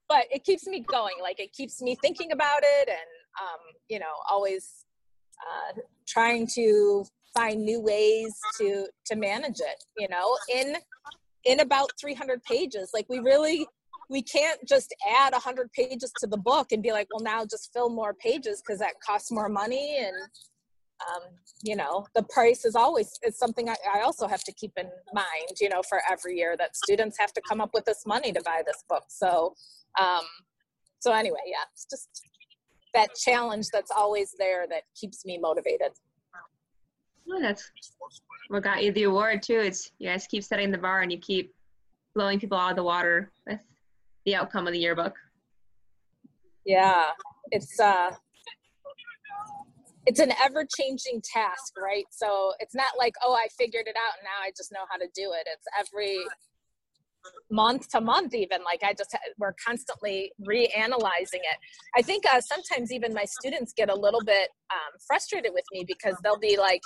but 0.08 0.24
it 0.30 0.44
keeps 0.44 0.66
me 0.66 0.80
going. 0.80 1.14
Like 1.22 1.40
it 1.40 1.52
keeps 1.52 1.82
me 1.82 1.96
thinking 2.02 2.32
about 2.32 2.60
it 2.62 2.88
and 2.88 2.98
um, 3.40 3.60
you 3.88 3.98
know, 3.98 4.14
always 4.30 4.84
uh, 5.40 5.80
trying 6.06 6.46
to 6.54 7.04
find 7.36 7.64
new 7.64 7.80
ways 7.80 8.34
to 8.58 8.86
to 9.06 9.16
manage 9.16 9.60
it, 9.60 9.84
you 9.98 10.08
know, 10.08 10.36
in 10.54 10.76
in 11.44 11.60
about 11.60 11.90
300 12.00 12.42
pages. 12.42 12.90
Like 12.94 13.06
we 13.08 13.18
really 13.18 13.66
we 14.08 14.22
can't 14.22 14.60
just 14.66 14.94
add 15.18 15.32
100 15.32 15.72
pages 15.72 16.12
to 16.20 16.26
the 16.26 16.36
book 16.36 16.72
and 16.72 16.82
be 16.82 16.92
like, 16.92 17.08
well, 17.12 17.22
now 17.22 17.44
just 17.44 17.72
fill 17.72 17.90
more 17.90 18.14
pages 18.14 18.62
because 18.62 18.78
that 18.78 18.94
costs 19.04 19.32
more 19.32 19.48
money 19.48 19.98
and 19.98 20.14
um, 21.08 21.22
you 21.62 21.76
know 21.76 22.06
the 22.14 22.22
price 22.22 22.64
is 22.64 22.74
always 22.74 23.18
is 23.22 23.38
something 23.38 23.68
I, 23.68 23.76
I 23.94 24.00
also 24.00 24.26
have 24.26 24.42
to 24.44 24.52
keep 24.52 24.72
in 24.76 24.86
mind 25.12 25.56
you 25.60 25.68
know 25.68 25.82
for 25.88 26.00
every 26.10 26.36
year 26.36 26.56
that 26.58 26.76
students 26.76 27.16
have 27.18 27.32
to 27.34 27.42
come 27.48 27.60
up 27.60 27.70
with 27.74 27.84
this 27.84 28.04
money 28.06 28.32
to 28.32 28.42
buy 28.42 28.62
this 28.66 28.82
book 28.88 29.04
so 29.08 29.54
um, 30.00 30.24
so 31.00 31.12
anyway 31.12 31.38
yeah 31.46 31.64
it's 31.72 31.86
just 31.90 32.08
that 32.94 33.14
challenge 33.14 33.66
that's 33.72 33.90
always 33.90 34.34
there 34.38 34.66
that 34.68 34.82
keeps 34.98 35.24
me 35.26 35.38
motivated 35.38 35.92
Well, 37.26 37.40
that's 37.40 37.70
what 38.48 38.62
got 38.62 38.82
you 38.82 38.92
the 38.92 39.02
award 39.04 39.42
too. 39.42 39.58
It's 39.60 39.90
you 39.98 40.08
guys 40.08 40.26
keep 40.26 40.44
setting 40.44 40.70
the 40.70 40.78
bar 40.78 41.02
and 41.02 41.12
you 41.12 41.18
keep 41.18 41.52
blowing 42.14 42.40
people 42.40 42.56
out 42.56 42.70
of 42.70 42.76
the 42.76 42.82
water 42.84 43.30
with 43.46 43.58
the 44.24 44.34
outcome 44.34 44.66
of 44.66 44.72
the 44.72 44.78
yearbook. 44.78 45.14
yeah 46.64 47.06
it's 47.50 47.78
uh 47.78 48.10
it's 50.06 50.20
an 50.20 50.32
ever 50.42 50.64
changing 50.78 51.20
task 51.22 51.74
right? 51.76 52.06
So 52.10 52.52
it's 52.60 52.74
not 52.74 52.92
like 52.98 53.14
oh 53.22 53.34
i 53.34 53.46
figured 53.58 53.86
it 53.86 53.96
out 53.96 54.14
and 54.18 54.24
now 54.24 54.46
i 54.46 54.50
just 54.56 54.72
know 54.72 54.86
how 54.90 54.96
to 54.96 55.08
do 55.14 55.32
it. 55.32 55.46
It's 55.46 55.66
every 55.78 56.18
month 57.50 57.88
to 57.88 58.00
month 58.00 58.34
even 58.34 58.58
like 58.64 58.80
i 58.84 58.92
just 58.92 59.16
we're 59.38 59.54
constantly 59.64 60.32
reanalyzing 60.48 61.42
it. 61.42 61.58
I 61.96 62.02
think 62.02 62.24
uh, 62.24 62.40
sometimes 62.40 62.92
even 62.92 63.12
my 63.12 63.24
students 63.24 63.72
get 63.76 63.90
a 63.90 63.94
little 63.94 64.22
bit 64.24 64.50
um, 64.70 64.98
frustrated 65.06 65.52
with 65.52 65.64
me 65.72 65.84
because 65.86 66.14
they'll 66.22 66.38
be 66.38 66.56
like 66.56 66.82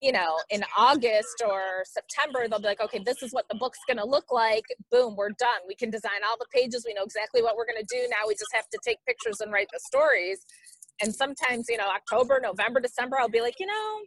you 0.00 0.12
know 0.12 0.36
in 0.50 0.62
august 0.76 1.42
or 1.46 1.82
september 1.84 2.46
they'll 2.48 2.60
be 2.60 2.66
like 2.66 2.80
okay 2.80 3.00
this 3.04 3.20
is 3.22 3.32
what 3.32 3.46
the 3.50 3.56
book's 3.56 3.78
going 3.86 3.98
to 3.98 4.06
look 4.06 4.32
like. 4.32 4.64
Boom 4.90 5.14
we're 5.16 5.30
done. 5.30 5.60
We 5.66 5.74
can 5.76 5.90
design 5.90 6.22
all 6.28 6.36
the 6.38 6.46
pages. 6.52 6.84
We 6.86 6.94
know 6.94 7.04
exactly 7.04 7.42
what 7.42 7.56
we're 7.56 7.66
going 7.66 7.82
to 7.84 7.94
do. 7.96 8.02
Now 8.10 8.26
we 8.26 8.34
just 8.34 8.52
have 8.54 8.68
to 8.70 8.78
take 8.84 8.98
pictures 9.06 9.40
and 9.40 9.52
write 9.52 9.68
the 9.72 9.80
stories 9.86 10.44
and 11.02 11.14
sometimes 11.14 11.66
you 11.68 11.76
know 11.76 11.88
october 11.88 12.40
november 12.42 12.80
december 12.80 13.16
i'll 13.18 13.28
be 13.28 13.40
like 13.40 13.54
you 13.58 13.66
know 13.66 13.98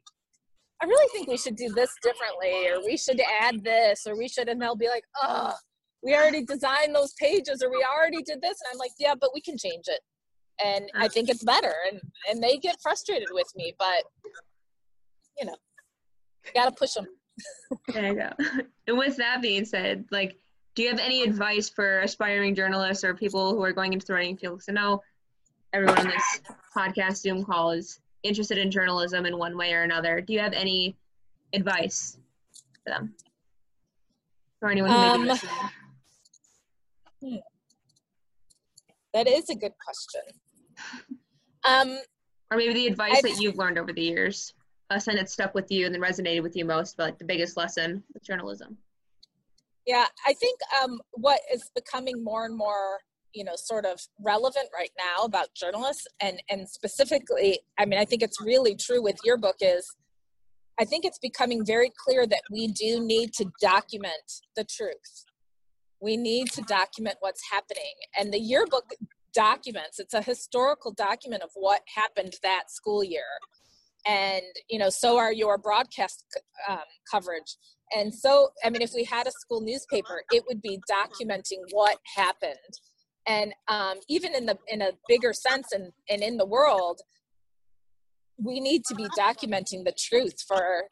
i 0.81 0.85
really 0.85 1.07
think 1.13 1.27
we 1.27 1.37
should 1.37 1.55
do 1.55 1.69
this 1.73 1.91
differently 2.01 2.67
or 2.69 2.83
we 2.85 2.97
should 2.97 3.21
add 3.41 3.63
this 3.63 4.05
or 4.07 4.17
we 4.17 4.27
should 4.27 4.49
and 4.49 4.61
they'll 4.61 4.75
be 4.75 4.87
like 4.87 5.03
oh 5.23 5.53
we 6.03 6.15
already 6.15 6.43
designed 6.43 6.95
those 6.95 7.13
pages 7.19 7.61
or 7.63 7.69
we 7.69 7.85
already 7.97 8.21
did 8.23 8.41
this 8.41 8.57
and 8.61 8.73
i'm 8.73 8.77
like 8.77 8.91
yeah 8.99 9.13
but 9.19 9.31
we 9.33 9.41
can 9.41 9.57
change 9.57 9.85
it 9.87 9.99
and 10.63 10.89
i 10.95 11.07
think 11.07 11.29
it's 11.29 11.43
better 11.43 11.73
and 11.91 12.01
and 12.29 12.43
they 12.43 12.57
get 12.57 12.75
frustrated 12.81 13.27
with 13.31 13.47
me 13.55 13.73
but 13.77 14.03
you 15.39 15.45
know 15.45 15.55
gotta 16.53 16.71
push 16.71 16.93
them 16.93 17.05
There 17.87 18.07
you 18.07 18.15
go. 18.15 18.29
And 18.87 18.97
with 18.97 19.15
that 19.17 19.41
being 19.41 19.63
said, 19.65 20.05
like, 20.11 20.35
do 20.75 20.83
you 20.83 20.89
have 20.89 20.99
any 20.99 21.23
advice 21.23 21.69
for 21.69 21.99
aspiring 22.01 22.55
journalists 22.55 23.03
or 23.03 23.13
people 23.13 23.53
who 23.53 23.63
are 23.63 23.71
going 23.71 23.93
into 23.93 24.05
the 24.05 24.13
writing 24.13 24.37
field? 24.37 24.61
I 24.67 24.73
know 24.73 25.01
everyone 25.73 25.99
on 25.99 26.07
this 26.07 26.41
podcast 26.75 27.17
Zoom 27.17 27.43
call 27.45 27.71
is 27.71 27.99
interested 28.23 28.57
in 28.57 28.69
journalism 28.71 29.25
in 29.25 29.37
one 29.37 29.57
way 29.57 29.73
or 29.73 29.83
another. 29.83 30.21
Do 30.21 30.33
you 30.33 30.39
have 30.39 30.53
any 30.53 30.95
advice 31.53 32.17
for 32.83 32.89
them? 32.91 33.15
Or 34.61 34.69
anyone 34.69 34.91
who 34.91 34.97
may 34.97 35.11
be 35.13 35.19
Um, 35.19 35.27
listening? 35.27 35.53
that 39.13 39.27
is 39.27 39.49
a 39.49 39.55
good 39.55 39.73
question 39.85 40.21
um 41.65 41.99
Or 42.49 42.57
maybe 42.57 42.73
the 42.73 42.87
advice 42.87 43.17
I've- 43.17 43.29
that 43.29 43.39
you've 43.41 43.55
learned 43.57 43.77
over 43.77 43.93
the 43.93 44.01
years, 44.01 44.53
a 44.89 44.95
lesson 44.95 45.15
that 45.17 45.29
stuck 45.29 45.53
with 45.53 45.69
you 45.71 45.85
and 45.85 45.93
then 45.93 46.01
resonated 46.01 46.41
with 46.43 46.55
you 46.55 46.65
most, 46.65 46.97
but 46.97 47.03
like 47.03 47.17
the 47.19 47.25
biggest 47.25 47.55
lesson 47.57 48.03
with 48.13 48.23
journalism. 48.23 48.77
Yeah, 49.85 50.05
I 50.25 50.33
think 50.33 50.59
um, 50.81 50.99
what 51.11 51.39
is 51.53 51.69
becoming 51.75 52.23
more 52.23 52.45
and 52.45 52.55
more, 52.57 52.99
you 53.33 53.43
know, 53.43 53.53
sort 53.55 53.85
of 53.85 53.99
relevant 54.19 54.69
right 54.73 54.91
now 54.97 55.23
about 55.23 55.53
journalists, 55.55 56.07
and 56.21 56.41
and 56.49 56.67
specifically, 56.67 57.59
I 57.77 57.85
mean, 57.85 57.99
I 57.99 58.05
think 58.05 58.21
it's 58.21 58.41
really 58.41 58.75
true 58.75 59.01
with 59.01 59.17
your 59.23 59.37
book 59.37 59.57
is, 59.61 59.95
I 60.79 60.85
think 60.85 61.05
it's 61.05 61.19
becoming 61.19 61.65
very 61.65 61.91
clear 62.05 62.25
that 62.27 62.43
we 62.51 62.67
do 62.67 62.99
need 63.05 63.33
to 63.33 63.45
document 63.61 64.41
the 64.55 64.63
truth. 64.63 65.25
We 66.01 66.17
need 66.17 66.51
to 66.53 66.61
document 66.63 67.17
what's 67.19 67.41
happening, 67.51 67.93
and 68.17 68.33
the 68.33 68.39
yearbook 68.39 68.91
documents. 69.33 69.99
It's 69.99 70.13
a 70.13 70.21
historical 70.21 70.91
document 70.91 71.43
of 71.43 71.51
what 71.55 71.81
happened 71.95 72.35
that 72.43 72.69
school 72.69 73.03
year, 73.03 73.23
and 74.05 74.43
you 74.69 74.79
know, 74.79 74.89
so 74.89 75.17
are 75.17 75.33
your 75.33 75.57
broadcast 75.57 76.25
um, 76.69 76.79
coverage 77.09 77.57
and 77.93 78.13
so 78.13 78.49
i 78.63 78.69
mean 78.69 78.81
if 78.81 78.93
we 78.93 79.03
had 79.03 79.27
a 79.27 79.31
school 79.31 79.61
newspaper 79.61 80.23
it 80.31 80.43
would 80.47 80.61
be 80.61 80.79
documenting 80.89 81.59
what 81.71 81.97
happened 82.15 82.57
and 83.27 83.53
um, 83.67 83.97
even 84.09 84.35
in 84.35 84.45
the 84.45 84.57
in 84.67 84.81
a 84.81 84.91
bigger 85.07 85.33
sense 85.33 85.71
and, 85.71 85.91
and 86.09 86.21
in 86.21 86.37
the 86.37 86.45
world 86.45 87.01
we 88.37 88.59
need 88.59 88.83
to 88.85 88.95
be 88.95 89.05
documenting 89.17 89.83
the 89.83 89.93
truth 89.97 90.35
for 90.47 90.85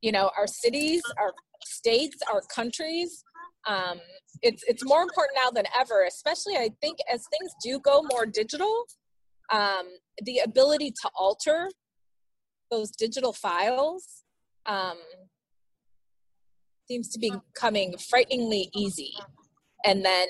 you 0.00 0.12
know 0.12 0.30
our 0.36 0.46
cities 0.46 1.02
our 1.18 1.32
states 1.64 2.16
our 2.32 2.42
countries. 2.54 3.22
Um, 3.66 3.98
it's 4.42 4.62
it's 4.68 4.84
more 4.84 5.02
important 5.02 5.38
now 5.42 5.50
than 5.50 5.64
ever 5.78 6.04
especially 6.04 6.56
i 6.56 6.70
think 6.80 6.98
as 7.12 7.24
things 7.30 7.50
do 7.64 7.80
go 7.80 8.02
more 8.12 8.24
digital 8.24 8.84
um, 9.50 9.86
the 10.24 10.38
ability 10.44 10.92
to 11.02 11.10
alter 11.16 11.68
those 12.70 12.90
digital 12.90 13.32
files 13.32 14.22
um, 14.66 14.98
seems 16.88 17.08
to 17.10 17.18
be 17.18 17.32
becoming 17.54 17.96
frighteningly 17.98 18.70
easy. 18.74 19.14
And 19.84 20.04
then 20.04 20.28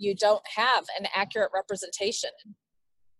you 0.00 0.14
don't 0.14 0.42
have 0.56 0.84
an 0.98 1.06
accurate 1.14 1.50
representation 1.54 2.30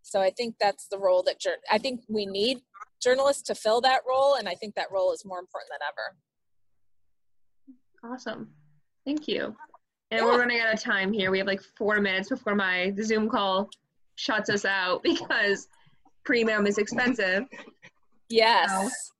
so 0.02 0.20
i 0.20 0.30
think 0.30 0.54
that's 0.58 0.86
the 0.88 0.98
role 0.98 1.22
that 1.22 1.38
jour- 1.38 1.62
i 1.70 1.78
think 1.78 2.00
we 2.08 2.24
need 2.26 2.58
journalists 3.02 3.42
to 3.42 3.54
fill 3.54 3.80
that 3.80 4.00
role 4.08 4.34
and 4.34 4.48
i 4.48 4.54
think 4.54 4.74
that 4.74 4.90
role 4.90 5.12
is 5.12 5.22
more 5.24 5.38
important 5.38 5.70
than 5.70 5.86
ever 5.88 6.16
Awesome. 8.02 8.48
Thank 9.04 9.28
you. 9.28 9.54
And 10.10 10.20
Yeah. 10.20 10.24
we're 10.24 10.38
running 10.38 10.58
out 10.60 10.72
of 10.72 10.80
time 10.80 11.12
here. 11.12 11.30
We 11.30 11.36
have 11.36 11.46
like 11.46 11.60
four 11.76 12.00
minutes 12.00 12.30
before 12.30 12.54
my 12.54 12.92
the 12.96 13.04
Zoom 13.04 13.28
call 13.28 13.68
shuts 14.14 14.48
us 14.48 14.64
out 14.64 15.02
because 15.10 15.68
premium 16.24 16.66
is 16.66 16.78
expensive. 16.78 17.44
yes 18.30 19.10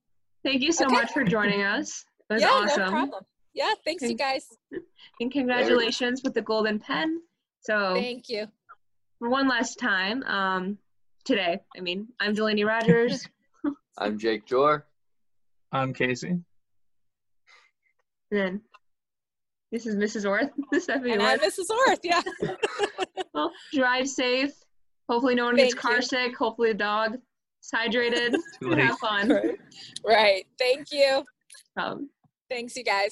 Thank 0.43 0.63
you 0.63 0.73
so 0.73 0.87
Okay. 0.87 0.95
much 0.95 1.13
for 1.13 1.25
joining 1.25 1.63
us. 1.63 2.05
It 2.31 2.33
was 2.35 2.43
yeah 2.43 2.49
awesome. 2.49 2.81
no 2.85 2.91
problem 2.91 3.25
yeah 3.53 3.73
thanks 3.85 4.03
you 4.03 4.15
guys 4.15 4.47
And 5.21 5.31
congratulations 5.31 6.23
with 6.25 6.33
the 6.33 6.43
golden 6.43 6.79
pen. 6.79 7.21
So 7.63 7.95
thank 7.95 8.29
you 8.29 8.47
for 9.19 9.29
one 9.29 9.49
last 9.49 9.79
time, 9.79 10.23
um, 10.25 10.79
today, 11.25 11.61
I 11.77 11.81
mean, 11.81 12.09
I'm 12.21 12.35
Delaney 12.35 12.65
Rogers. 12.65 13.29
I'm 13.99 14.19
Jake 14.19 14.47
Jor. 14.47 14.87
I'm 15.73 15.93
Casey. 15.93 16.29
and 16.29 16.43
then 18.31 18.61
this 19.71 19.87
is 19.87 19.95
Mrs. 19.97 20.29
Orth. 20.29 20.51
Stephanie 20.83 21.13
and 21.13 21.23
i'm 21.23 21.39
mrs 21.39 21.69
orth 21.87 22.01
yeah 22.03 22.23
Well, 23.35 23.53
drive 23.73 24.09
safe. 24.09 24.51
Hopefully 25.09 25.35
no 25.37 25.45
one 25.45 25.55
gets 25.57 25.75
Thank 25.75 25.81
car 25.83 25.97
you. 25.97 26.03
sick. 26.03 26.37
Hopefully 26.37 26.73
the 26.73 26.79
dog 26.79 27.15
is 27.15 27.71
hydrated. 27.73 28.35
Have 28.79 28.99
fun. 28.99 29.57
right 30.05 30.45
thank 30.59 30.91
you 30.91 31.25
Um, 31.77 32.09
thanks 32.49 32.75
you 32.77 32.83
guys 32.85 33.09